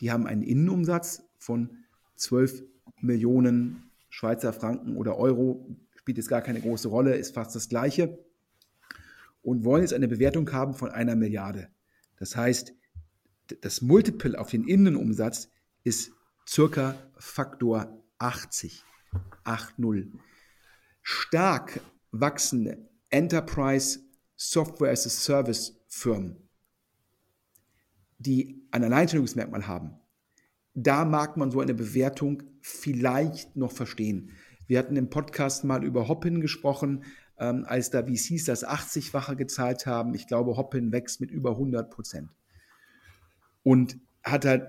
[0.01, 1.85] die haben einen Innenumsatz von
[2.17, 2.63] 12
[3.01, 8.19] Millionen Schweizer Franken oder Euro, spielt jetzt gar keine große Rolle, ist fast das gleiche.
[9.41, 11.69] Und wollen jetzt eine Bewertung haben von einer Milliarde.
[12.17, 12.75] Das heißt,
[13.61, 15.49] das Multiple auf den Innenumsatz
[15.83, 16.11] ist
[16.47, 18.83] circa Faktor 80.
[19.45, 20.11] 8,0.
[21.01, 23.99] Stark wachsende Enterprise
[24.35, 26.37] Software as a Service Firmen,
[28.19, 29.95] die ein Alleinstellungsmerkmal haben,
[30.75, 34.33] da mag man so eine Bewertung vielleicht noch verstehen.
[34.67, 37.03] Wir hatten im Podcast mal über Hoppin gesprochen,
[37.37, 40.13] ähm, als da VCs das 80-fache gezahlt haben.
[40.13, 42.29] Ich glaube, Hoppin wächst mit über 100 Prozent.
[43.63, 44.67] Und hat halt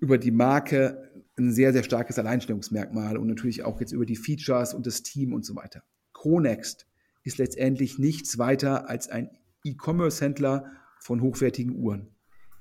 [0.00, 4.74] über die Marke ein sehr, sehr starkes Alleinstellungsmerkmal und natürlich auch jetzt über die Features
[4.74, 5.82] und das Team und so weiter.
[6.12, 6.86] Chronext
[7.22, 9.30] ist letztendlich nichts weiter als ein
[9.64, 12.08] E-Commerce-Händler von hochwertigen Uhren.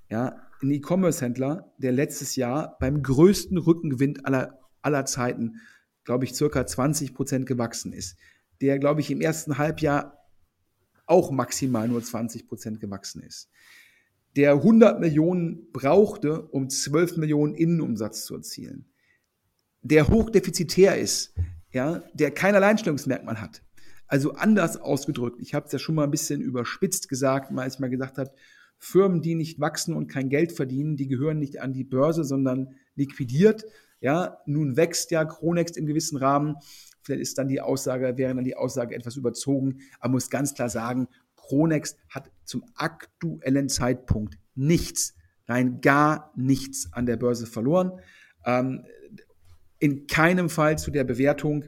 [0.09, 5.61] Ja, ein E-Commerce-Händler, der letztes Jahr beim größten Rückengewinn aller, aller Zeiten,
[6.07, 8.17] glaube ich, circa 20 Prozent gewachsen ist.
[8.61, 10.25] Der, glaube ich, im ersten Halbjahr
[11.05, 13.49] auch maximal nur 20 Prozent gewachsen ist.
[14.37, 18.85] Der 100 Millionen brauchte, um 12 Millionen Innenumsatz zu erzielen.
[19.81, 21.35] Der hochdefizitär ist,
[21.73, 23.61] ja, der kein Alleinstellungsmerkmal hat,
[24.07, 27.79] also anders ausgedrückt, ich habe es ja schon mal ein bisschen überspitzt gesagt, als ich
[27.81, 28.31] mal gesagt habe,
[28.77, 32.75] Firmen, die nicht wachsen und kein Geld verdienen, die gehören nicht an die Börse, sondern
[32.95, 33.65] liquidiert.
[33.99, 36.55] Ja, nun wächst ja Kronext im gewissen Rahmen.
[37.01, 39.79] Vielleicht ist dann die Aussage, wäre dann die Aussage etwas überzogen.
[39.99, 45.15] Aber muss ganz klar sagen, Kronext hat zum aktuellen Zeitpunkt nichts,
[45.47, 47.99] rein gar nichts an der Börse verloren.
[48.45, 48.85] Ähm,
[49.79, 51.65] in keinem Fall zu der Bewertung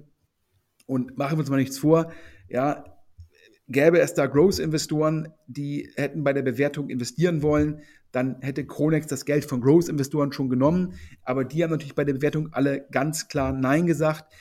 [0.86, 2.12] und machen wir uns mal nichts vor,
[2.48, 2.84] ja,
[3.69, 9.25] gäbe es da Growth-Investoren, die hätten bei der Bewertung investieren wollen, dann hätte Kronex das
[9.25, 10.93] Geld von Growth-Investoren schon genommen.
[11.23, 14.34] Aber die haben natürlich bei der Bewertung alle ganz klar Nein gesagt.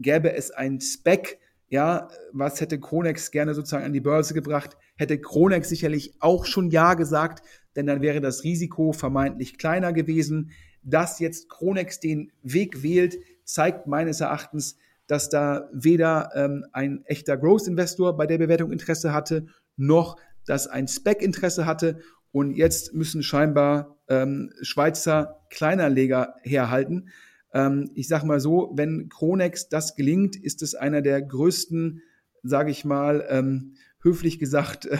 [0.00, 5.18] Gäbe es ein Spec, ja, was hätte Kronex gerne sozusagen an die Börse gebracht, hätte
[5.20, 7.42] Kronex sicherlich auch schon Ja gesagt,
[7.76, 10.50] denn dann wäre das Risiko vermeintlich kleiner gewesen.
[10.82, 14.76] Dass jetzt Kronex den Weg wählt, zeigt meines Erachtens,
[15.12, 19.44] dass da weder ähm, ein echter Growth-Investor bei der Bewertung Interesse hatte,
[19.76, 21.98] noch dass ein Spec Interesse hatte.
[22.30, 27.10] Und jetzt müssen scheinbar ähm, Schweizer Kleinanleger herhalten.
[27.52, 32.00] Ähm, ich sage mal so, wenn Kronex das gelingt, ist es einer der größten,
[32.42, 34.96] sage ich mal, ähm, höflich gesagt, äh,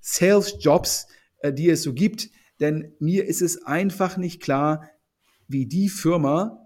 [0.00, 1.06] Sales-Jobs,
[1.40, 2.30] äh, die es so gibt.
[2.60, 4.88] Denn mir ist es einfach nicht klar,
[5.48, 6.59] wie die Firma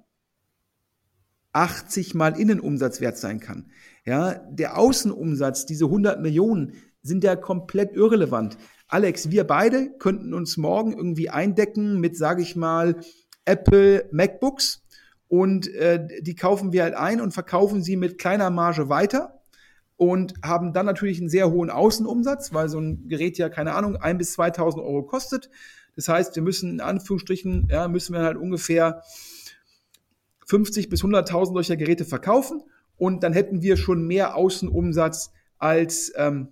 [1.55, 3.71] 80 mal Innenumsatz wert sein kann.
[4.05, 8.59] Ja, der Außenumsatz, diese 100 Millionen, sind ja komplett irrelevant.
[8.89, 12.97] Alex, wir beide könnten uns morgen irgendwie eindecken mit, sage ich mal,
[13.45, 14.83] Apple MacBooks
[15.29, 19.43] und äh, die kaufen wir halt ein und verkaufen sie mit kleiner Marge weiter
[19.97, 23.97] und haben dann natürlich einen sehr hohen Außenumsatz, weil so ein Gerät ja, keine Ahnung,
[23.97, 25.51] ein bis 2000 Euro kostet.
[25.97, 29.03] Das heißt, wir müssen in Anführungsstrichen, ja, müssen wir halt ungefähr
[30.47, 32.63] 50 bis 100.000 solcher Geräte verkaufen
[32.97, 36.49] und dann hätten wir schon mehr Außenumsatz als, ähm,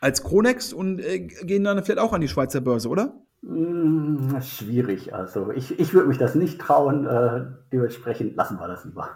[0.00, 3.22] als Kronex und äh, gehen dann vielleicht auch an die Schweizer Börse, oder?
[3.44, 5.12] Hm, schwierig.
[5.14, 7.06] Also ich, ich würde mich das nicht trauen.
[7.06, 9.08] Äh, dementsprechend lassen wir das lieber.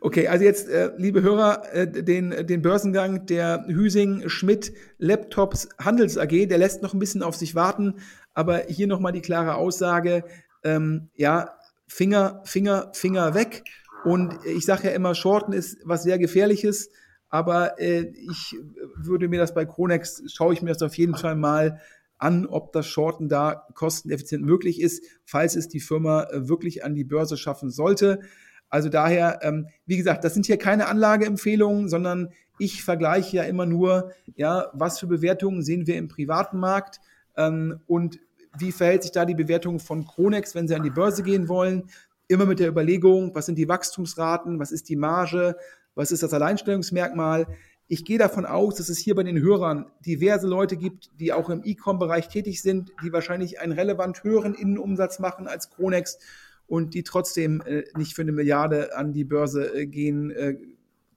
[0.00, 6.16] Okay, also jetzt, äh, liebe Hörer, äh, den, den Börsengang der Hüsing Schmidt Laptops Handels
[6.16, 7.96] AG, der lässt noch ein bisschen auf sich warten.
[8.32, 10.24] Aber hier nochmal die klare Aussage.
[10.64, 11.50] Ähm, ja,
[11.86, 13.64] Finger, Finger, Finger weg.
[14.04, 16.90] Und ich sage ja immer, Shorten ist was sehr Gefährliches.
[17.28, 18.56] Aber äh, ich
[18.96, 21.80] würde mir das bei Kronex, schaue ich mir das auf jeden Fall mal
[22.18, 26.94] an, ob das Shorten da kosteneffizient möglich ist, falls es die Firma äh, wirklich an
[26.94, 28.20] die Börse schaffen sollte.
[28.68, 33.66] Also daher, ähm, wie gesagt, das sind hier keine Anlageempfehlungen, sondern ich vergleiche ja immer
[33.66, 37.00] nur, ja, was für Bewertungen sehen wir im privaten Markt
[37.36, 38.18] ähm, und
[38.58, 41.84] wie verhält sich da die Bewertung von Kronex, wenn sie an die Börse gehen wollen?
[42.28, 45.56] Immer mit der Überlegung, was sind die Wachstumsraten, was ist die Marge,
[45.94, 47.46] was ist das Alleinstellungsmerkmal?
[47.88, 51.48] Ich gehe davon aus, dass es hier bei den Hörern diverse Leute gibt, die auch
[51.50, 56.18] im E-Com-Bereich tätig sind, die wahrscheinlich einen relevant höheren Innenumsatz machen als Kronex
[56.66, 60.56] und die trotzdem äh, nicht für eine Milliarde an die Börse äh, gehen äh,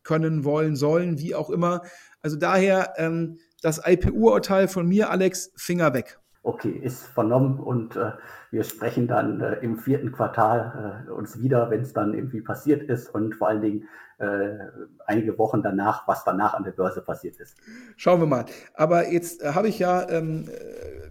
[0.04, 1.82] können, wollen, sollen, wie auch immer.
[2.22, 8.12] Also daher ähm, das IPU-Urteil von mir, Alex, Finger weg okay, ist vernommen und äh,
[8.52, 12.84] wir sprechen dann äh, im vierten Quartal äh, uns wieder, wenn es dann irgendwie passiert
[12.84, 13.88] ist und vor allen Dingen
[14.20, 14.58] äh,
[15.06, 17.58] einige Wochen danach, was danach an der Börse passiert ist.
[17.98, 18.46] Schauen wir mal.
[18.74, 20.50] Aber jetzt äh, habe ich ja ähm,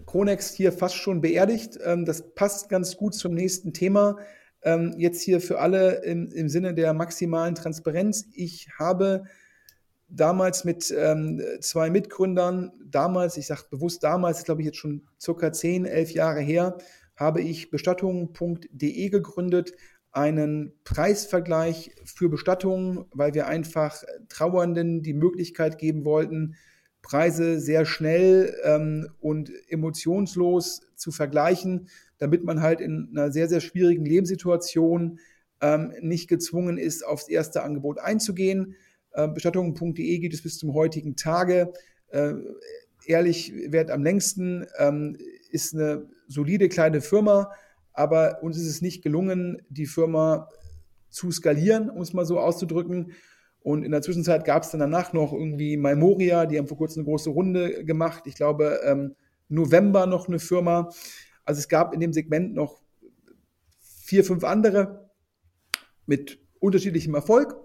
[0.06, 1.78] Kronex hier fast schon beerdigt.
[1.84, 4.16] Ähm, das passt ganz gut zum nächsten Thema.
[4.62, 8.26] Ähm, jetzt hier für alle im, im Sinne der maximalen Transparenz.
[8.34, 9.24] Ich habe
[10.08, 15.52] damals mit ähm, zwei Mitgründern, damals, ich sage bewusst damals, glaube ich jetzt schon circa
[15.52, 16.78] 10, 11 Jahre her,
[17.16, 19.72] habe ich bestattungen.de gegründet,
[20.12, 26.56] einen Preisvergleich für Bestattungen, weil wir einfach Trauernden die Möglichkeit geben wollten,
[27.02, 33.60] Preise sehr schnell ähm, und emotionslos zu vergleichen, damit man halt in einer sehr, sehr
[33.60, 35.20] schwierigen Lebenssituation
[35.60, 38.74] ähm, nicht gezwungen ist, aufs erste Angebot einzugehen.
[39.18, 41.72] Äh, Bestattungen.de gibt es bis zum heutigen Tage.
[42.10, 42.34] Äh,
[43.04, 45.16] ehrlich, wert am längsten, ähm,
[45.50, 47.50] ist eine solide kleine Firma,
[47.92, 50.48] aber uns ist es nicht gelungen, die Firma
[51.10, 53.12] zu skalieren, um es mal so auszudrücken.
[53.60, 57.00] Und in der Zwischenzeit gab es dann danach noch irgendwie Memoria, die haben vor kurzem
[57.00, 58.22] eine große Runde gemacht.
[58.26, 59.16] Ich glaube, ähm,
[59.48, 60.90] November noch eine Firma.
[61.44, 62.80] Also es gab in dem Segment noch
[63.80, 65.10] vier, fünf andere
[66.06, 67.56] mit unterschiedlichem Erfolg.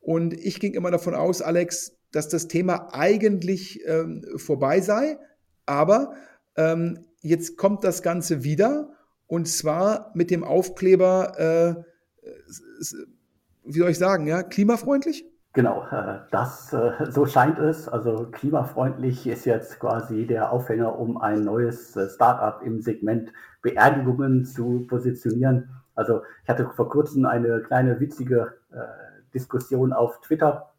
[0.00, 5.18] Und ich ging immer davon aus, Alex, dass das Thema eigentlich ähm, vorbei sei.
[5.66, 6.14] Aber
[6.56, 8.90] ähm, jetzt kommt das Ganze wieder
[9.26, 11.74] und zwar mit dem Aufkleber, äh,
[13.64, 15.24] wie soll ich sagen, ja, klimafreundlich?
[15.52, 17.88] Genau, äh, das, äh, so scheint es.
[17.88, 23.32] Also klimafreundlich ist jetzt quasi der Aufhänger, um ein neues äh, Startup im Segment
[23.62, 25.70] Beerdigungen zu positionieren.
[25.94, 28.54] Also ich hatte vor kurzem eine kleine witzige
[29.34, 30.70] Diskussion auf Twitter,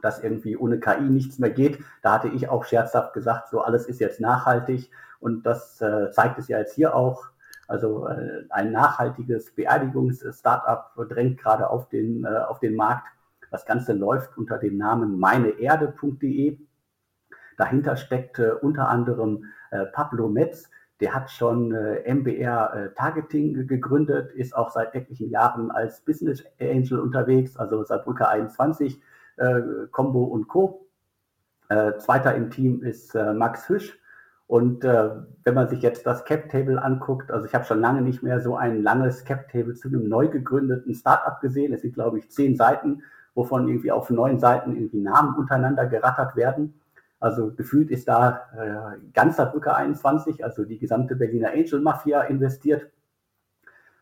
[0.00, 1.78] dass irgendwie ohne KI nichts mehr geht.
[2.02, 4.90] Da hatte ich auch scherzhaft gesagt, so alles ist jetzt nachhaltig
[5.20, 7.26] und das äh, zeigt es ja jetzt hier auch.
[7.68, 13.06] Also äh, ein nachhaltiges Beerdigungs-Startup drängt gerade auf den, äh, auf den Markt.
[13.50, 16.58] Das Ganze läuft unter dem Namen meineerde.de.
[17.56, 20.70] Dahinter steckt äh, unter anderem äh, Pablo Metz,
[21.02, 26.44] der hat schon äh, MBR äh, Targeting gegründet, ist auch seit etlichen Jahren als Business
[26.60, 29.02] Angel unterwegs, also Saarbrücker 21,
[29.36, 30.86] äh, Combo und Co.
[31.68, 33.98] Äh, zweiter im Team ist Max Hüsch.
[34.46, 38.38] Und wenn man sich jetzt das Cap-Table anguckt, also ich habe schon lange nicht mehr
[38.42, 41.72] so ein langes Cap-Table zu einem neu gegründeten Startup gesehen.
[41.72, 43.02] Es sind, glaube ich, zehn Seiten,
[43.34, 46.74] wovon irgendwie auf neun Seiten irgendwie Namen untereinander gerattert werden.
[47.22, 52.90] Also gefühlt ist da äh, ganz Brücke 21, also die gesamte Berliner Angel Mafia investiert.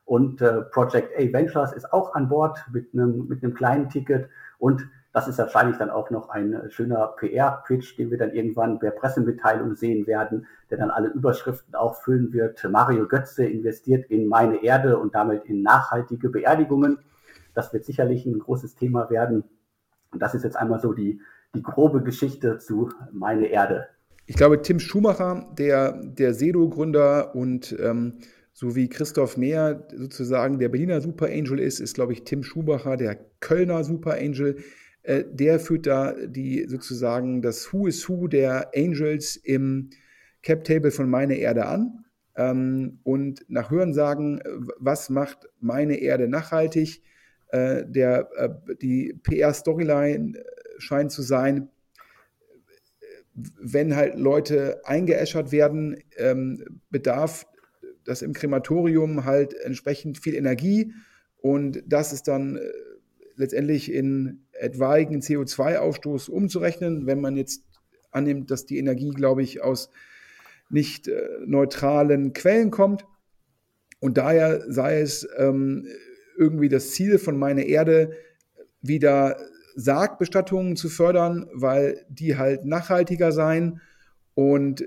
[0.07, 4.31] Und äh, Project A Ventures ist auch an Bord mit einem, mit einem kleinen Ticket.
[4.59, 8.93] Und das ist wahrscheinlich dann auch noch ein schöner PR-Pitch, den wir dann irgendwann per
[8.93, 12.65] Pressemitteilung sehen werden, der dann alle Überschriften auch füllen wird.
[12.71, 17.01] Mario Götze investiert in meine Erde und damit in nachhaltige Beerdigungen.
[17.53, 19.45] Das wird sicherlich ein großes Thema werden.
[20.11, 21.21] Und das ist jetzt einmal so die,
[21.55, 23.87] die grobe Geschichte zu Meine Erde.
[24.27, 28.19] Ich glaube, Tim Schumacher, der, der Sedo-Gründer und ähm,
[28.53, 32.97] so wie Christoph Mehr sozusagen der Berliner Super Angel ist, ist, glaube ich, Tim Schumacher
[32.97, 34.59] der Kölner Super Angel.
[35.03, 39.91] Äh, der führt da die sozusagen das Who is Who der Angels im
[40.43, 42.05] Cap Table von Meine Erde an.
[42.37, 44.41] Ähm, und nach Hörensagen,
[44.79, 47.03] was macht Meine Erde nachhaltig?
[47.49, 50.35] Äh, der, äh, die PR-Storyline
[50.81, 51.69] scheint zu sein,
[53.35, 57.47] wenn halt Leute eingeäschert werden, ähm, bedarf
[58.05, 60.93] das im Krematorium halt entsprechend viel Energie
[61.39, 62.61] und das ist dann äh,
[63.37, 67.65] letztendlich in etwaigen CO2-Ausstoß umzurechnen, wenn man jetzt
[68.11, 69.91] annimmt, dass die Energie, glaube ich, aus
[70.69, 73.07] nicht äh, neutralen Quellen kommt.
[73.99, 75.87] Und daher sei es ähm,
[76.37, 78.13] irgendwie das Ziel von meiner Erde,
[78.83, 79.37] wieder
[79.75, 83.81] Sargbestattungen zu fördern, weil die halt nachhaltiger sein
[84.35, 84.85] und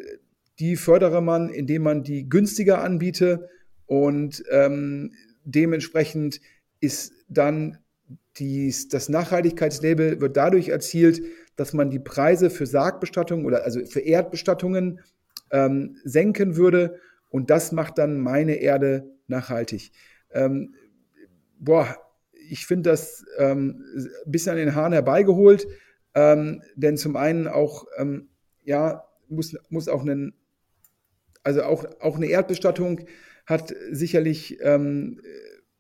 [0.60, 3.50] die fördere man, indem man die günstiger anbiete.
[3.86, 5.12] Und ähm,
[5.44, 6.40] dementsprechend
[6.80, 7.78] ist dann
[8.38, 11.22] dies, das Nachhaltigkeitslabel wird dadurch erzielt,
[11.56, 15.02] dass man die Preise für Sargbestattungen oder also für Erdbestattungen
[15.52, 17.00] ähm, senken würde.
[17.30, 19.92] Und das macht dann meine Erde nachhaltig.
[20.32, 20.76] Ähm,
[21.60, 21.96] boah,
[22.50, 23.84] ich finde das ähm,
[24.26, 25.68] ein bisschen an den Haaren herbeigeholt,
[26.16, 28.30] ähm, denn zum einen auch, ähm,
[28.64, 30.34] ja, muss, muss auch einen,
[31.44, 33.02] also auch, auch eine Erdbestattung
[33.46, 35.20] hat sicherlich, ähm,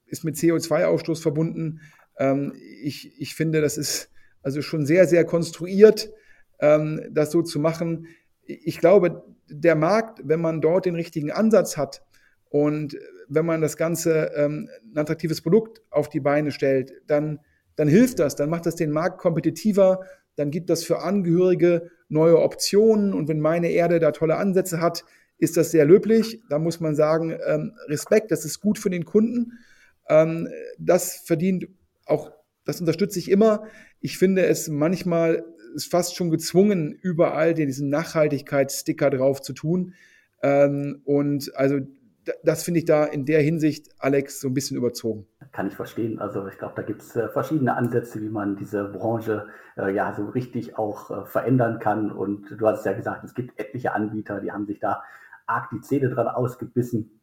[0.05, 1.82] ist mit CO2-Ausstoß verbunden.
[2.18, 4.09] Ähm, ich, ich finde, das ist
[4.41, 6.11] also schon sehr, sehr konstruiert,
[6.59, 8.07] ähm, das so zu machen.
[8.45, 12.03] Ich glaube, der Markt, wenn man dort den richtigen Ansatz hat
[12.49, 12.97] und
[13.28, 17.40] wenn man das Ganze ähm, ein attraktives Produkt auf die Beine stellt, dann,
[17.76, 20.02] dann hilft das, dann macht das den Markt kompetitiver,
[20.36, 25.04] dann gibt das für Angehörige neue Optionen und wenn meine Erde da tolle Ansätze hat,
[25.38, 26.42] ist das sehr löblich.
[26.50, 29.60] Da muss man sagen, ähm, Respekt, das ist gut für den Kunden.
[30.08, 30.48] Ähm,
[30.78, 31.68] das verdient
[32.06, 32.32] auch,
[32.66, 33.64] das unterstütze ich immer.
[34.00, 35.44] Ich finde es manchmal
[35.74, 39.94] ist fast schon gezwungen, überall diesen Nachhaltigkeitssticker drauf zu tun.
[40.42, 41.80] Ähm, und also
[42.44, 45.28] das finde ich da in der Hinsicht, Alex, so ein bisschen überzogen.
[45.52, 46.20] Kann ich verstehen.
[46.20, 49.48] Also ich glaube, da gibt es äh, verschiedene Ansätze, wie man diese Branche
[49.78, 52.12] äh, ja so richtig auch äh, verändern kann.
[52.12, 55.04] Und du hast es ja gesagt, es gibt etliche Anbieter, die haben sich da
[55.46, 57.20] arg die Zähne dran ausgebissen,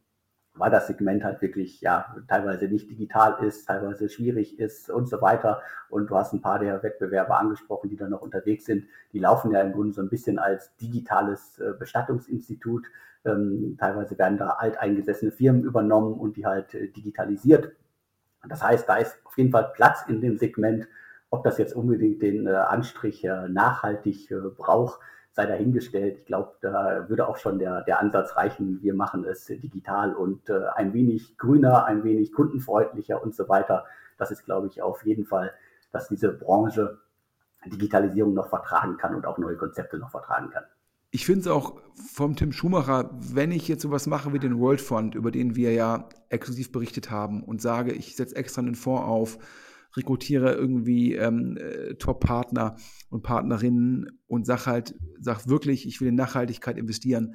[0.54, 5.22] weil das Segment halt wirklich ja teilweise nicht digital ist, teilweise schwierig ist und so
[5.22, 5.62] weiter.
[5.88, 8.86] Und du hast ein paar der Wettbewerber angesprochen, die da noch unterwegs sind.
[9.12, 12.86] Die laufen ja im Grunde so ein bisschen als digitales äh, Bestattungsinstitut
[13.24, 17.72] ähm, teilweise werden da alteingesessene Firmen übernommen und die halt äh, digitalisiert.
[18.48, 20.88] Das heißt, da ist auf jeden Fall Platz in dem Segment.
[21.30, 25.00] Ob das jetzt unbedingt den äh, Anstrich äh, nachhaltig äh, braucht,
[25.32, 26.18] sei dahingestellt.
[26.18, 28.82] Ich glaube, da würde auch schon der, der Ansatz reichen.
[28.82, 33.84] Wir machen es digital und äh, ein wenig grüner, ein wenig kundenfreundlicher und so weiter.
[34.18, 35.52] Das ist, glaube ich, auf jeden Fall,
[35.92, 36.98] dass diese Branche
[37.66, 40.64] Digitalisierung noch vertragen kann und auch neue Konzepte noch vertragen kann
[41.10, 44.80] ich finde es auch vom Tim Schumacher, wenn ich jetzt sowas mache wie den World
[44.80, 49.04] Fund, über den wir ja exklusiv berichtet haben und sage, ich setze extra einen Fonds
[49.04, 49.38] auf,
[49.96, 52.76] rekrutiere irgendwie ähm, äh, Top-Partner
[53.08, 57.34] und Partnerinnen und sag halt, sag wirklich, ich will in Nachhaltigkeit investieren.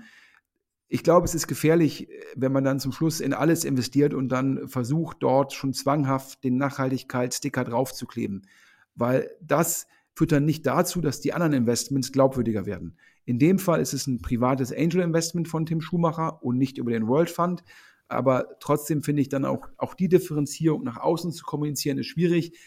[0.88, 4.70] Ich glaube, es ist gefährlich, wenn man dann zum Schluss in alles investiert und dann
[4.70, 8.48] versucht, dort schon zwanghaft den Nachhaltigkeitssticker draufzukleben.
[8.94, 12.98] Weil das führt dann nicht dazu, dass die anderen Investments glaubwürdiger werden.
[13.26, 16.92] In dem Fall ist es ein privates Angel Investment von Tim Schumacher und nicht über
[16.92, 17.64] den World Fund.
[18.08, 22.58] Aber trotzdem finde ich dann auch, auch die Differenzierung nach außen zu kommunizieren ist schwierig.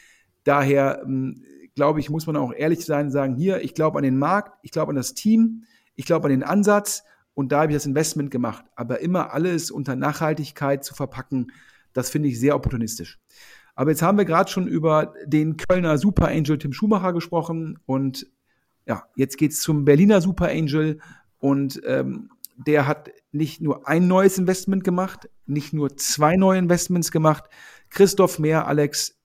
[0.43, 1.45] Daher ähm,
[1.75, 4.59] glaube ich, muss man auch ehrlich sein und sagen, hier, ich glaube an den Markt,
[4.63, 7.05] ich glaube an das Team, ich glaube an den Ansatz
[7.35, 8.65] und da habe ich das Investment gemacht.
[8.75, 11.53] Aber immer alles unter Nachhaltigkeit zu verpacken,
[11.93, 13.21] das finde ich sehr opportunistisch.
[13.77, 18.27] Aber jetzt haben wir gerade schon über den Kölner Super Angel Tim Schumacher gesprochen und
[18.89, 20.99] ja, jetzt geht es zum Berliner Super Angel
[21.39, 27.13] und ähm, der hat nicht nur ein neues Investment gemacht, nicht nur zwei neue Investments
[27.13, 27.45] gemacht.
[27.91, 29.17] Christoph Mehr, Alex,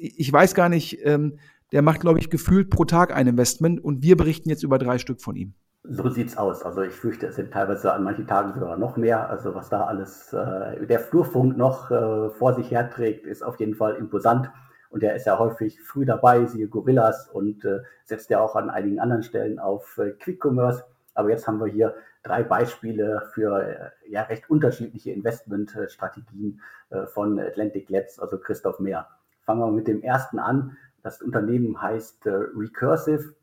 [0.00, 1.38] ich weiß gar nicht, ähm,
[1.70, 4.98] der macht, glaube ich, gefühlt pro Tag ein Investment und wir berichten jetzt über drei
[4.98, 5.54] Stück von ihm.
[5.84, 6.62] So sieht's aus.
[6.62, 9.28] Also ich fürchte, es sind teilweise an manchen Tagen sogar noch mehr.
[9.28, 13.74] Also was da alles äh, der Flurfunk noch äh, vor sich herträgt, ist auf jeden
[13.74, 14.50] Fall imposant.
[14.92, 18.70] Und der ist ja häufig früh dabei, siehe Gorillas und äh, setzt ja auch an
[18.70, 20.84] einigen anderen Stellen auf äh, Quick Commerce.
[21.14, 27.40] Aber jetzt haben wir hier drei Beispiele für äh, ja recht unterschiedliche Investmentstrategien äh, von
[27.40, 29.08] Atlantic Labs, also Christoph Mehr.
[29.40, 30.76] Fangen wir mit dem ersten an.
[31.02, 33.34] Das Unternehmen heißt Recursive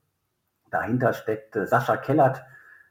[0.72, 2.44] Dahinter steckt äh, Sascha Kellert.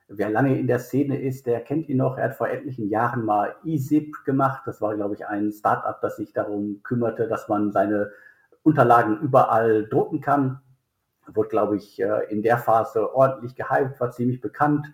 [0.09, 2.17] Wer lange in der Szene ist, der kennt ihn noch.
[2.17, 4.63] Er hat vor etlichen Jahren mal eZip gemacht.
[4.65, 8.11] Das war, glaube ich, ein Startup, das sich darum kümmerte, dass man seine
[8.63, 10.61] Unterlagen überall drucken kann.
[11.27, 14.87] Wurde, glaube ich, äh, in der Phase ordentlich gehypt, war ziemlich bekannt.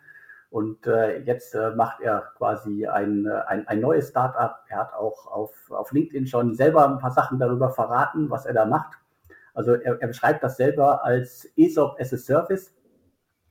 [0.51, 4.57] Und äh, jetzt macht er quasi ein, ein, ein neues Startup.
[4.69, 8.55] Er hat auch auf, auf LinkedIn schon selber ein paar Sachen darüber verraten, was er
[8.55, 8.93] da macht.
[9.55, 12.75] Also er, er beschreibt das selber als ESOP as a Service.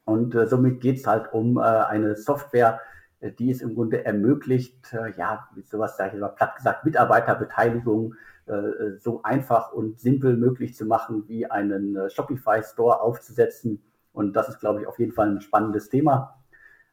[0.05, 2.81] Und äh, somit geht es halt um äh, eine Software,
[3.21, 8.15] äh, die es im Grunde ermöglicht, äh, ja, sowas sage ich mal platt gesagt, Mitarbeiterbeteiligung
[8.45, 13.81] äh, so einfach und simpel möglich zu machen, wie einen äh, Shopify-Store aufzusetzen.
[14.11, 16.39] Und das ist, glaube ich, auf jeden Fall ein spannendes Thema.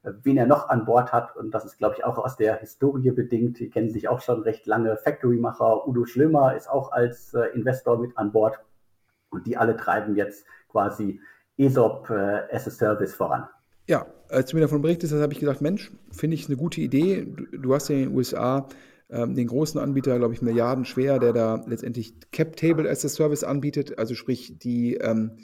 [0.02, 3.10] Wen er noch an Bord hat, und das ist, glaube ich, auch aus der Historie
[3.10, 7.98] bedingt, die kennen sich auch schon recht lange, Factory-Macher Udo Schlömer ist auch als Investor
[7.98, 8.58] mit an Bord.
[9.28, 11.20] Und die alle treiben jetzt quasi
[11.58, 13.46] ESOP äh, as a Service voran.
[13.86, 17.26] Ja, als du mir davon berichtest, habe ich gedacht, Mensch, finde ich eine gute Idee.
[17.26, 18.66] Du, du hast ja in den USA
[19.10, 23.08] ähm, den großen Anbieter, glaube ich, Milliarden schwer, der da letztendlich Cap Table as a
[23.08, 25.38] Service anbietet, also sprich die, ähm,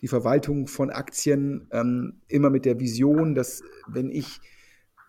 [0.00, 4.40] die Verwaltung von Aktien ähm, immer mit der Vision, dass wenn ich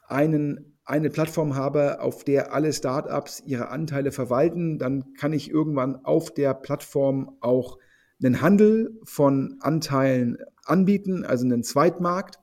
[0.07, 6.05] einen, eine Plattform habe, auf der alle Startups ihre Anteile verwalten, dann kann ich irgendwann
[6.05, 7.79] auf der Plattform auch
[8.23, 12.39] einen Handel von Anteilen anbieten, also einen Zweitmarkt.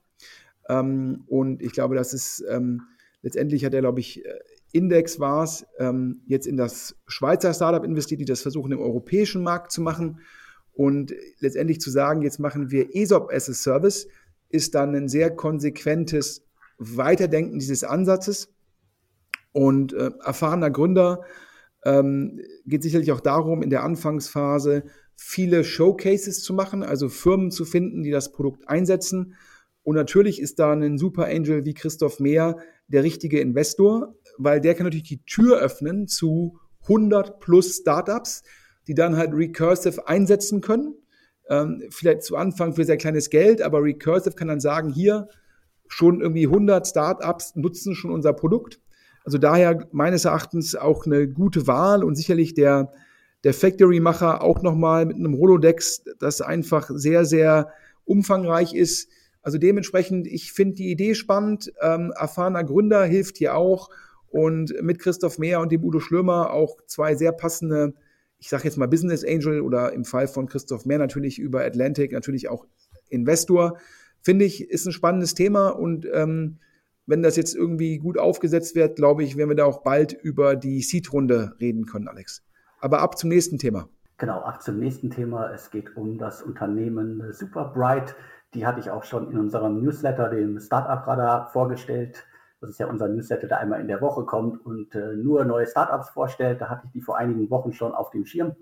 [0.67, 2.81] Ähm, und ich glaube, das ist ähm,
[3.21, 4.39] letztendlich hat er, glaube ich, äh,
[4.73, 9.43] Index war es, ähm, jetzt in das Schweizer Startup investiert, die das versuchen, im europäischen
[9.43, 10.19] Markt zu machen.
[10.73, 14.07] Und letztendlich zu sagen, jetzt machen wir ESOP as a Service,
[14.49, 16.45] ist dann ein sehr konsequentes
[16.77, 18.49] Weiterdenken dieses Ansatzes.
[19.51, 21.23] Und äh, erfahrener Gründer
[21.83, 24.83] ähm, geht sicherlich auch darum, in der Anfangsphase
[25.15, 29.35] viele Showcases zu machen, also Firmen zu finden, die das Produkt einsetzen.
[29.83, 32.57] Und natürlich ist da ein Super Angel wie Christoph Mehr
[32.87, 38.43] der richtige Investor, weil der kann natürlich die Tür öffnen zu 100 plus Startups,
[38.87, 40.95] die dann halt Recursive einsetzen können.
[41.49, 45.27] Ähm, vielleicht zu Anfang für sehr kleines Geld, aber Recursive kann dann sagen, hier
[45.87, 48.79] schon irgendwie 100 Startups nutzen schon unser Produkt.
[49.23, 52.91] Also daher meines Erachtens auch eine gute Wahl und sicherlich der
[53.43, 57.71] der Factory-Macher auch nochmal mit einem Rolodex, das einfach sehr, sehr
[58.05, 59.09] umfangreich ist.
[59.41, 61.71] Also dementsprechend, ich finde die Idee spannend.
[61.81, 63.89] Ähm, erfahrener Gründer hilft hier auch.
[64.31, 67.93] Und mit Christoph Mehr und dem Udo Schlömer auch zwei sehr passende,
[68.37, 72.11] ich sage jetzt mal Business Angel oder im Fall von Christoph Mehr natürlich über Atlantic
[72.11, 72.65] natürlich auch
[73.09, 73.77] Investor.
[74.21, 76.59] Finde ich, ist ein spannendes Thema und ähm,
[77.07, 80.55] wenn das jetzt irgendwie gut aufgesetzt wird, glaube ich, werden wir da auch bald über
[80.55, 82.43] die Seed-Runde reden können, Alex.
[82.79, 83.89] Aber ab zum nächsten Thema.
[84.17, 85.51] Genau, ab zum nächsten Thema.
[85.51, 88.15] Es geht um das Unternehmen Superbright.
[88.53, 92.23] Die hatte ich auch schon in unserem Newsletter, dem Startup Radar, vorgestellt.
[92.61, 95.67] Das ist ja unser Newsletter, der einmal in der Woche kommt und äh, nur neue
[95.67, 96.61] Startups vorstellt.
[96.61, 98.55] Da hatte ich die vor einigen Wochen schon auf dem Schirm.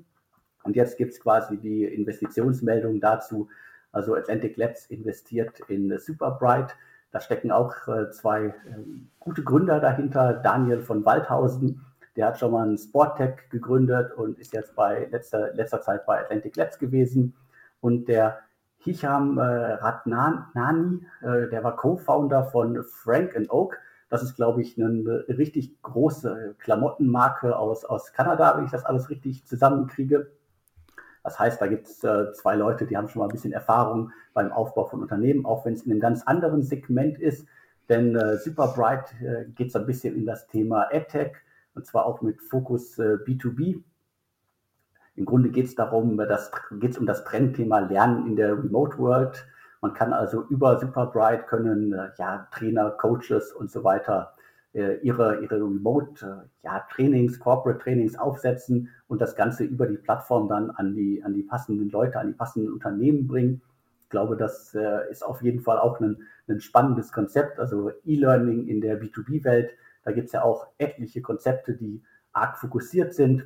[0.63, 3.49] Und jetzt gibt es quasi die Investitionsmeldung dazu.
[3.91, 6.75] Also Atlantic Labs investiert in Superbright.
[7.11, 8.53] Da stecken auch äh, zwei äh,
[9.19, 10.33] gute Gründer dahinter.
[10.33, 11.85] Daniel von Waldhausen
[12.19, 16.19] der hat schon mal ein Sporttech gegründet und ist jetzt bei letzter, letzter Zeit bei
[16.19, 17.33] Atlantic Labs gewesen.
[17.79, 18.39] Und der
[18.79, 23.79] Hicham äh, Ratnani, äh, der war Co-Founder von Frank Oak.
[24.09, 29.09] Das ist, glaube ich, eine richtig große Klamottenmarke aus, aus Kanada, wenn ich das alles
[29.09, 30.31] richtig zusammenkriege.
[31.23, 34.11] Das heißt, da gibt es äh, zwei Leute, die haben schon mal ein bisschen Erfahrung
[34.33, 37.45] beim Aufbau von Unternehmen, auch wenn es in einem ganz anderen Segment ist.
[37.87, 41.33] Denn äh, Superbright äh, geht so ein bisschen in das Thema AdTech
[41.75, 43.81] und zwar auch mit Fokus äh, B2B.
[45.15, 48.97] Im Grunde geht es darum, dass geht es um das Trendthema Lernen in der Remote
[48.97, 49.45] World.
[49.81, 54.33] Man kann also über Superbright können äh, ja Trainer, Coaches und so weiter
[54.73, 59.97] äh, ihre, ihre Remote äh, ja, Trainings, Corporate Trainings aufsetzen und das Ganze über die
[59.97, 63.61] Plattform dann an die, an die passenden Leute, an die passenden Unternehmen bringen.
[64.01, 64.75] Ich glaube, das
[65.11, 66.17] ist auf jeden Fall auch ein,
[66.47, 67.59] ein spannendes Konzept.
[67.59, 69.69] Also E-Learning in der B2B-Welt,
[70.03, 72.01] da gibt es ja auch etliche Konzepte, die
[72.33, 73.45] arg fokussiert sind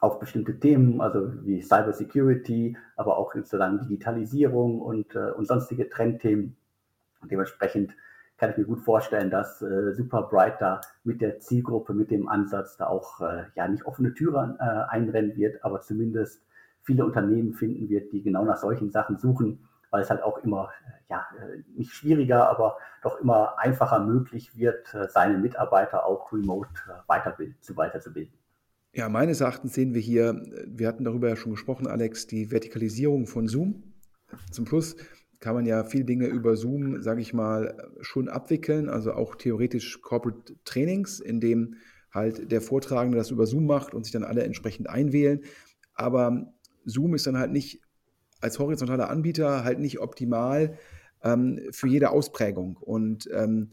[0.00, 5.88] auf bestimmte Themen, also wie Cyber Security, aber auch sozusagen Digitalisierung und, äh, und sonstige
[5.88, 6.56] Trendthemen.
[7.20, 7.94] Und dementsprechend
[8.38, 12.28] kann ich mir gut vorstellen, dass äh, Super Bright da mit der Zielgruppe, mit dem
[12.28, 16.42] Ansatz da auch äh, ja nicht offene Türen äh, einrennen wird, aber zumindest
[16.82, 20.70] viele Unternehmen finden wird, die genau nach solchen Sachen suchen, weil es halt auch immer
[21.10, 26.70] ja äh, nicht schwieriger, aber doch immer einfacher möglich wird, äh, seine Mitarbeiter auch remote
[26.88, 28.39] äh, weiterbild zu weiterzubilden.
[28.92, 33.26] Ja, meines Erachtens sehen wir hier, wir hatten darüber ja schon gesprochen, Alex, die Vertikalisierung
[33.26, 33.94] von Zoom.
[34.50, 34.96] Zum Schluss
[35.38, 40.02] kann man ja viele Dinge über Zoom, sage ich mal, schon abwickeln, also auch theoretisch
[40.02, 41.76] Corporate Trainings, in dem
[42.12, 45.40] halt der Vortragende das über Zoom macht und sich dann alle entsprechend einwählen.
[45.94, 46.52] Aber
[46.84, 47.80] Zoom ist dann halt nicht
[48.40, 50.78] als horizontaler Anbieter halt nicht optimal
[51.22, 52.76] ähm, für jede Ausprägung.
[52.76, 53.72] Und ähm,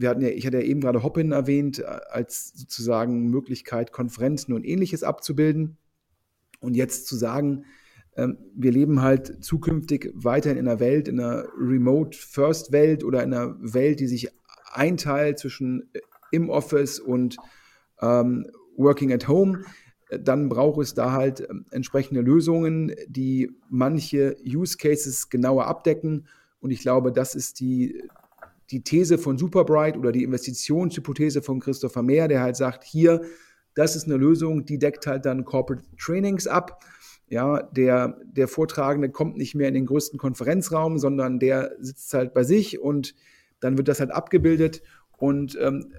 [0.00, 4.54] wir hatten ja, ich hatte ja eben gerade Hopin erwähnt, äh, als sozusagen Möglichkeit, Konferenzen
[4.54, 5.76] und ähnliches abzubilden.
[6.60, 7.64] Und jetzt zu sagen,
[8.16, 13.56] ähm, wir leben halt zukünftig weiterhin in einer Welt, in einer Remote-First-Welt oder in einer
[13.60, 14.28] Welt, die sich
[14.72, 16.00] einteilt zwischen äh,
[16.32, 17.36] im Office und
[18.00, 18.46] ähm,
[18.76, 19.64] Working at Home,
[20.08, 26.26] dann braucht es da halt ähm, entsprechende Lösungen, die manche Use Cases genauer abdecken.
[26.60, 28.02] Und ich glaube, das ist die,
[28.70, 33.22] die These von Superbright oder die Investitionshypothese von Christopher Mehr, der halt sagt, hier,
[33.74, 36.82] das ist eine Lösung, die deckt halt dann Corporate Trainings ab.
[37.28, 42.34] Ja, der, der Vortragende kommt nicht mehr in den größten Konferenzraum, sondern der sitzt halt
[42.34, 43.14] bei sich und
[43.60, 44.82] dann wird das halt abgebildet.
[45.16, 45.92] Und ähm,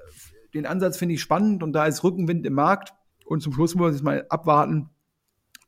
[0.53, 2.93] den Ansatz finde ich spannend und da ist Rückenwind im Markt.
[3.25, 4.89] Und zum Schluss muss man jetzt mal abwarten,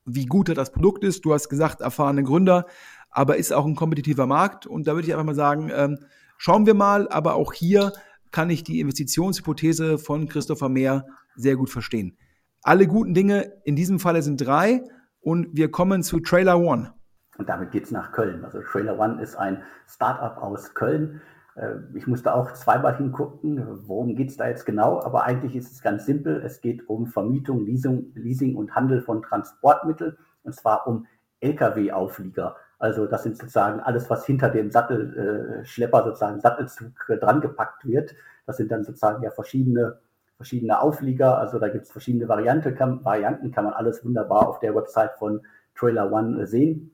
[0.05, 1.23] wie gut das Produkt ist.
[1.23, 2.65] Du hast gesagt, erfahrene Gründer,
[3.13, 4.65] aber ist auch ein kompetitiver Markt.
[4.67, 5.99] Und da würde ich einfach mal sagen, ähm,
[6.45, 7.93] Schauen wir mal, aber auch hier
[8.31, 11.05] kann ich die Investitionshypothese von Christopher Mehr
[11.35, 12.17] sehr gut verstehen.
[12.63, 14.83] Alle guten Dinge in diesem Falle sind drei
[15.21, 16.93] und wir kommen zu Trailer One.
[17.37, 18.43] Und damit geht es nach Köln.
[18.43, 21.21] Also Trailer One ist ein Startup aus Köln.
[21.55, 25.71] Äh, ich musste auch zweimal hingucken, worum geht es da jetzt genau, aber eigentlich ist
[25.71, 26.41] es ganz simpel.
[26.43, 31.05] Es geht um Vermietung, Leasing, Leasing und Handel von Transportmitteln und zwar um
[31.39, 32.57] Lkw-Auflieger.
[32.83, 37.87] Also das sind sozusagen alles, was hinter dem Sattelschlepper äh, sozusagen Sattelzug äh, dran gepackt
[37.87, 38.13] wird.
[38.45, 39.99] Das sind dann sozusagen ja verschiedene,
[40.35, 41.37] verschiedene Auflieger.
[41.37, 45.13] Also da gibt es verschiedene Variante, kann, Varianten, kann man alles wunderbar auf der Website
[45.13, 45.43] von
[45.75, 46.93] Trailer One äh, sehen.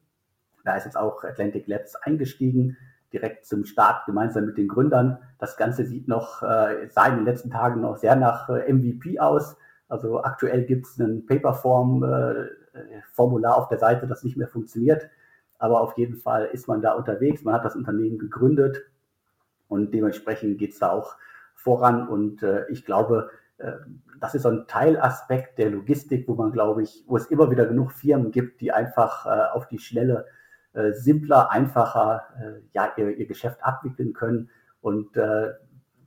[0.63, 2.77] Da ist jetzt auch Atlantic Labs eingestiegen,
[3.11, 5.17] direkt zum Start gemeinsam mit den Gründern.
[5.39, 9.19] Das Ganze sieht noch, äh, sah in den letzten Tagen noch sehr nach äh, MVP
[9.19, 9.57] aus.
[9.87, 15.09] Also aktuell gibt es ein Paperform-Formular äh, auf der Seite, das nicht mehr funktioniert
[15.59, 18.85] aber auf jeden Fall ist man da unterwegs, man hat das Unternehmen gegründet
[19.67, 21.15] und dementsprechend geht es da auch
[21.53, 22.07] voran.
[22.07, 23.73] Und äh, ich glaube, äh,
[24.19, 27.65] das ist so ein Teilaspekt der Logistik, wo man, glaube ich, wo es immer wieder
[27.65, 30.25] genug Firmen gibt, die einfach äh, auf die Schnelle
[30.73, 34.49] äh, simpler, einfacher äh, ja, ihr, ihr, Geschäft abwickeln können.
[34.81, 35.51] Und äh,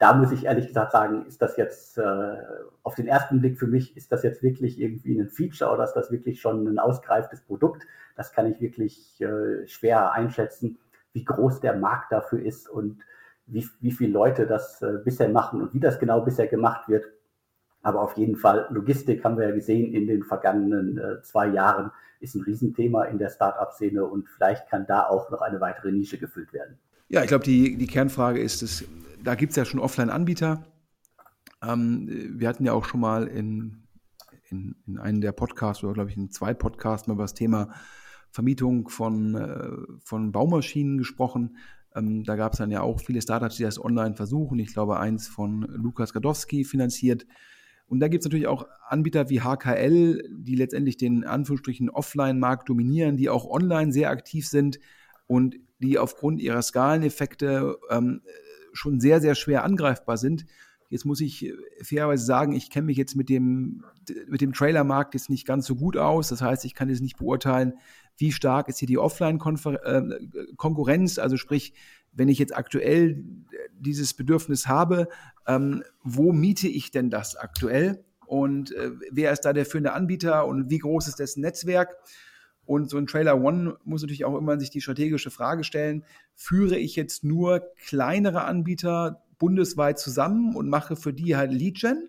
[0.03, 2.36] da muss ich ehrlich gesagt sagen, ist das jetzt äh,
[2.82, 5.92] auf den ersten Blick für mich, ist das jetzt wirklich irgendwie ein Feature oder ist
[5.92, 7.86] das wirklich schon ein ausgereiftes Produkt?
[8.16, 10.80] Das kann ich wirklich äh, schwer einschätzen,
[11.12, 12.98] wie groß der Markt dafür ist und
[13.46, 17.05] wie, wie viele Leute das äh, bisher machen und wie das genau bisher gemacht wird.
[17.82, 21.92] Aber auf jeden Fall, Logistik haben wir ja gesehen in den vergangenen äh, zwei Jahren,
[22.18, 26.18] ist ein Riesenthema in der Startup-Szene und vielleicht kann da auch noch eine weitere Nische
[26.18, 26.76] gefüllt werden.
[27.09, 28.84] Ja, ich glaube, die, die Kernfrage ist, es,
[29.22, 30.66] da gibt es ja schon Offline-Anbieter.
[31.62, 33.84] Ähm, wir hatten ja auch schon mal in,
[34.50, 37.72] in, in einem der Podcasts oder glaube ich in zwei Podcasts mal über das Thema
[38.30, 41.57] Vermietung von, äh, von Baumaschinen gesprochen.
[41.94, 44.59] Ähm, da gab es dann ja auch viele Startups, die das online versuchen.
[44.59, 47.26] Ich glaube, eins von Lukas Gadowski finanziert.
[47.86, 53.18] Und da gibt es natürlich auch Anbieter wie HKL, die letztendlich den Anführungsstrichen Offline-Markt dominieren,
[53.18, 54.78] die auch online sehr aktiv sind
[55.26, 58.22] und die aufgrund ihrer Skaleneffekte ähm,
[58.72, 60.46] schon sehr, sehr schwer angreifbar sind.
[60.88, 61.52] Jetzt muss ich äh,
[61.82, 63.84] fairerweise sagen, ich kenne mich jetzt mit dem,
[64.28, 66.28] mit dem Trailermarkt jetzt nicht ganz so gut aus.
[66.28, 67.74] Das heißt, ich kann jetzt nicht beurteilen,
[68.16, 71.18] wie stark ist hier die Offline-Konkurrenz.
[71.18, 71.74] Also sprich,
[72.12, 73.24] wenn ich jetzt aktuell
[73.78, 75.08] dieses Bedürfnis habe,
[75.46, 78.02] ähm, wo miete ich denn das aktuell?
[78.32, 81.98] und äh, wer ist da der führende Anbieter und wie groß ist dessen Netzwerk.
[82.64, 86.04] Und so ein Trailer One muss natürlich auch immer sich die strategische Frage stellen,
[86.34, 92.08] führe ich jetzt nur kleinere Anbieter bundesweit zusammen und mache für die halt Lead-Gen?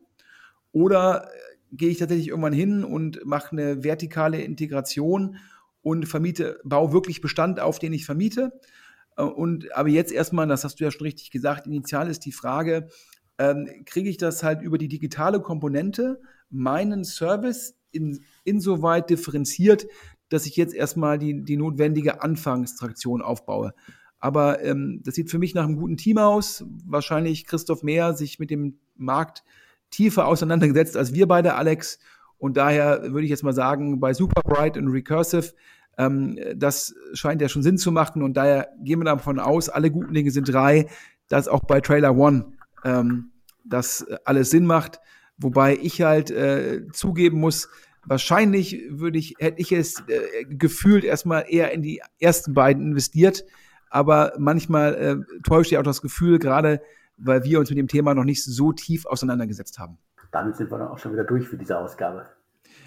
[0.72, 5.38] Oder äh, gehe ich tatsächlich irgendwann hin und mache eine vertikale Integration
[5.82, 8.60] und vermiete, baue wirklich Bestand auf, den ich vermiete?
[9.18, 12.32] Äh, und aber jetzt erstmal, das hast du ja schon richtig gesagt, initial ist die
[12.32, 12.89] Frage,
[13.38, 19.88] ähm, kriege ich das halt über die digitale Komponente, meinen Service in, insoweit differenziert,
[20.34, 23.74] dass ich jetzt erstmal die, die notwendige Anfangstraktion aufbaue.
[24.20, 26.66] Aber ähm, das sieht für mich nach einem guten Team aus.
[26.86, 29.44] Wahrscheinlich Christoph Mehr sich mit dem Markt
[29.90, 32.00] tiefer auseinandergesetzt als wir beide, Alex.
[32.38, 35.54] Und daher würde ich jetzt mal sagen, bei Superbright und Recursive,
[35.98, 38.24] ähm, das scheint ja schon Sinn zu machen.
[38.24, 40.88] Und daher gehen wir davon aus, alle guten Dinge sind drei,
[41.28, 42.54] dass auch bei Trailer One
[42.84, 43.32] ähm,
[43.64, 45.00] das alles Sinn macht.
[45.38, 47.70] Wobei ich halt äh, zugeben muss,
[48.06, 53.45] wahrscheinlich würde ich, hätte ich es äh, gefühlt erstmal eher in die ersten beiden investiert.
[53.89, 56.82] Aber manchmal äh, täuscht ja auch das Gefühl, gerade
[57.18, 59.97] weil wir uns mit dem Thema noch nicht so tief auseinandergesetzt haben.
[60.32, 62.26] Damit sind wir dann auch schon wieder durch für diese Ausgabe.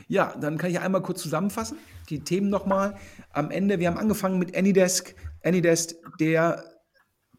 [0.09, 1.79] Ja, dann kann ich einmal kurz zusammenfassen,
[2.11, 2.97] die Themen nochmal.
[3.33, 5.15] Am Ende, wir haben angefangen mit Anydesk.
[5.45, 6.65] Anydesk, der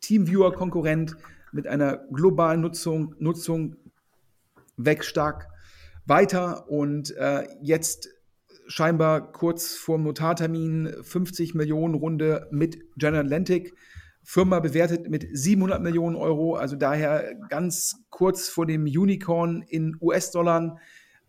[0.02, 1.16] Teamviewer-Konkurrent
[1.52, 3.76] mit einer globalen Nutzung, Nutzung
[4.78, 5.50] wächst stark
[6.08, 8.10] weiter und äh, jetzt
[8.68, 13.74] scheinbar kurz vorm Notartermin 50 Millionen Runde mit General Atlantic.
[14.24, 20.78] Firma bewertet mit 700 Millionen Euro, also daher ganz kurz vor dem Unicorn in US-Dollar.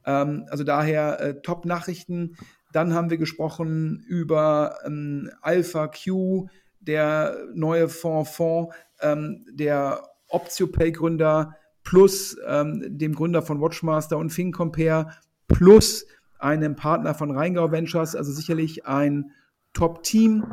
[0.04, 2.36] Ähm, also daher äh, Top-Nachrichten.
[2.72, 6.48] Dann haben wir gesprochen über ähm, Alpha Q,
[6.80, 11.54] der neue Fonds, Fonds ähm, der OptioPay-Gründer
[11.88, 15.10] plus ähm, dem Gründer von Watchmaster und FinCompare
[15.46, 16.04] plus
[16.38, 19.30] einem Partner von Rheingau Ventures, also sicherlich ein
[19.72, 20.44] Top-Team.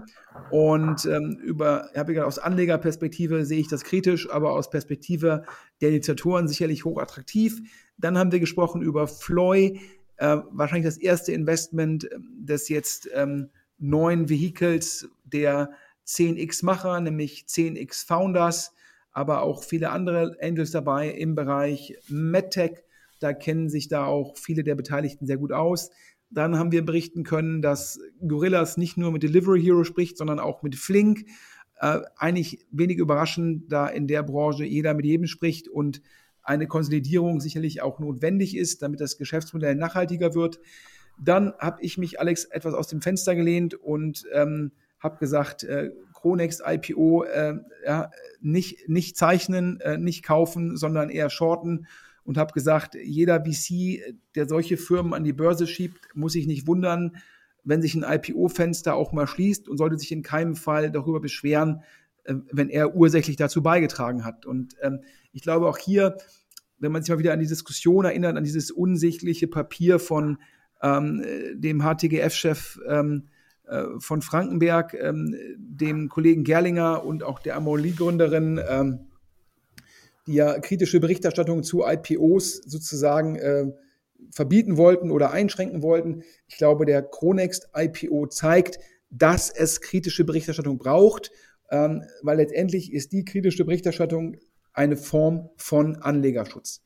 [0.50, 5.44] Und ähm, über, habe ich gesagt, aus Anlegerperspektive sehe ich das kritisch, aber aus Perspektive
[5.82, 7.60] der Initiatoren sicherlich hochattraktiv.
[7.98, 9.82] Dann haben wir gesprochen über Floy,
[10.16, 15.72] äh, wahrscheinlich das erste Investment ähm, des jetzt ähm, neuen Vehicles der
[16.08, 18.72] 10x-Macher, nämlich 10x Founders
[19.16, 22.84] aber auch viele andere Angels dabei im Bereich MedTech.
[23.22, 25.90] Da kennen sich da auch viele der Beteiligten sehr gut aus.
[26.30, 27.98] Dann haben wir berichten können, dass
[28.28, 31.28] Gorillas nicht nur mit Delivery Hero spricht, sondern auch mit Flink.
[31.80, 36.02] Äh, eigentlich wenig überraschend, da in der Branche jeder mit jedem spricht und
[36.44, 40.60] eine Konsolidierung sicherlich auch notwendig ist, damit das Geschäftsmodell nachhaltiger wird.
[41.18, 44.74] Dann habe ich mich, Alex, etwas aus dem Fenster gelehnt und ähm,
[45.06, 47.54] habe gesagt, äh, Chronext IPO äh,
[47.86, 48.10] ja,
[48.42, 51.88] nicht, nicht zeichnen, äh, nicht kaufen, sondern eher shorten
[52.24, 54.02] und habe gesagt, jeder VC,
[54.34, 57.18] der solche Firmen an die Börse schiebt, muss sich nicht wundern,
[57.64, 61.84] wenn sich ein IPO-Fenster auch mal schließt und sollte sich in keinem Fall darüber beschweren,
[62.24, 64.48] äh, wenn er ursächlich dazu beigetragen hat.
[64.48, 65.02] Und ähm,
[65.32, 66.18] ich glaube auch hier,
[66.80, 70.40] wenn man sich mal wieder an die Diskussion erinnert, an dieses unsichtliche Papier von
[70.82, 73.35] ähm, dem HTGF-Chef ähm, äh,
[74.00, 79.00] von Frankenberg, ähm, dem Kollegen Gerlinger und auch der Amolie-Gründerin, ähm,
[80.28, 83.66] die ja kritische Berichterstattung zu IPOs sozusagen äh,
[84.32, 86.24] verbieten wollten oder einschränken wollten.
[86.48, 91.32] Ich glaube, der Chronext IPO zeigt, dass es kritische Berichterstattung braucht,
[91.70, 94.38] ähm, weil letztendlich ist die kritische Berichterstattung
[94.74, 96.84] eine Form von Anlegerschutz.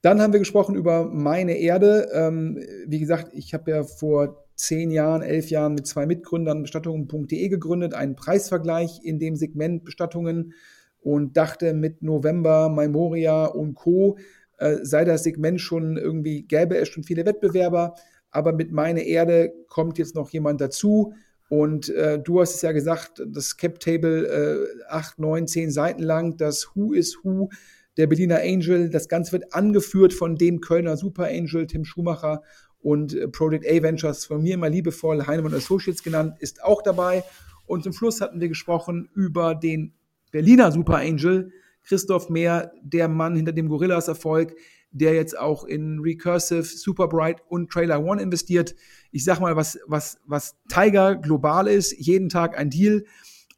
[0.00, 2.54] Dann haben wir gesprochen über meine Erde.
[2.86, 7.94] Wie gesagt, ich habe ja vor zehn Jahren, elf Jahren mit zwei Mitgründern Bestattungen.de gegründet,
[7.94, 10.54] einen Preisvergleich in dem Segment Bestattungen
[11.00, 14.18] und dachte mit November, Memoria und Co.
[14.58, 17.94] Äh, sei das Segment schon irgendwie, gäbe es schon viele Wettbewerber,
[18.30, 21.12] aber mit Meine Erde kommt jetzt noch jemand dazu.
[21.48, 26.02] Und äh, du hast es ja gesagt, das Cap Table äh, acht, neun, zehn Seiten
[26.02, 27.50] lang, das Who is Who
[27.96, 28.90] der Berliner Angel.
[28.90, 32.42] Das Ganze wird angeführt von dem Kölner Super Angel Tim Schumacher
[32.86, 37.24] und äh, Project A Ventures, von mir immer liebevoll Heinemann Associates genannt, ist auch dabei.
[37.66, 39.92] Und zum Schluss hatten wir gesprochen über den
[40.30, 41.50] Berliner Super Angel,
[41.82, 44.54] Christoph Mehr, der Mann hinter dem Gorillas Erfolg,
[44.92, 48.76] der jetzt auch in Recursive, Superbright und Trailer One investiert.
[49.10, 53.04] Ich sag mal, was, was, was Tiger global ist, jeden Tag ein Deal.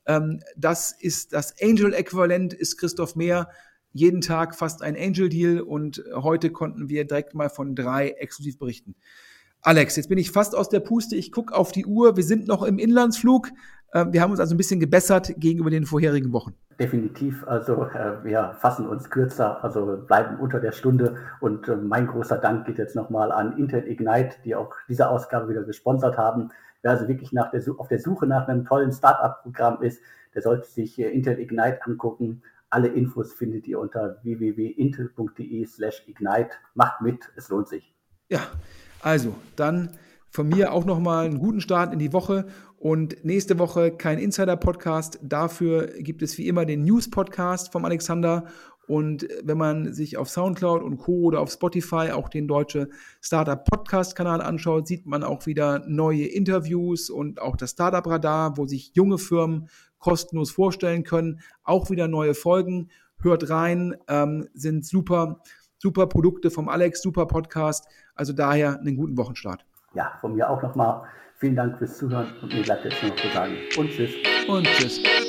[0.06, 3.50] Ähm, das ist das Angel-Äquivalent, ist Christoph Mehr
[3.92, 8.58] jeden Tag fast ein Angel Deal und heute konnten wir direkt mal von drei exklusiv
[8.58, 8.94] berichten.
[9.62, 11.16] Alex, jetzt bin ich fast aus der Puste.
[11.16, 12.16] Ich gucke auf die Uhr.
[12.16, 13.48] Wir sind noch im Inlandsflug.
[13.92, 16.54] Äh, wir haben uns also ein bisschen gebessert gegenüber den vorherigen Wochen.
[16.78, 17.46] Definitiv.
[17.46, 21.16] Also äh, wir fassen uns kürzer, also bleiben unter der Stunde.
[21.40, 25.48] Und äh, mein großer Dank geht jetzt nochmal an Intel Ignite, die auch diese Ausgabe
[25.48, 26.50] wieder gesponsert haben.
[26.82, 30.00] Wer also wirklich nach der, auf der Suche nach einem tollen Startup-Programm ist,
[30.34, 32.42] der sollte sich äh, Intel Ignite angucken.
[32.70, 36.50] Alle Infos findet ihr unter www.intel.de/slash ignite.
[36.74, 37.94] Macht mit, es lohnt sich.
[38.28, 38.40] Ja,
[39.00, 39.90] also dann
[40.30, 42.46] von mir auch nochmal einen guten Start in die Woche
[42.76, 45.18] und nächste Woche kein Insider-Podcast.
[45.22, 48.44] Dafür gibt es wie immer den News-Podcast vom Alexander.
[48.88, 51.22] Und wenn man sich auf Soundcloud und Co.
[51.22, 52.88] oder auf Spotify auch den deutsche
[53.20, 58.56] Startup Podcast Kanal anschaut, sieht man auch wieder neue Interviews und auch das Startup Radar,
[58.56, 59.68] wo sich junge Firmen
[59.98, 61.40] kostenlos vorstellen können.
[61.62, 62.88] Auch wieder neue Folgen.
[63.20, 65.42] Hört rein, ähm, sind super,
[65.76, 67.86] super Produkte vom Alex, super Podcast.
[68.14, 69.64] Also daher einen guten Wochenstart.
[69.94, 71.02] Ja, von mir auch nochmal
[71.38, 74.10] Vielen Dank fürs Zuhören und mir bleibt jetzt nur noch zu sagen und tschüss.
[74.48, 75.27] Und tschüss.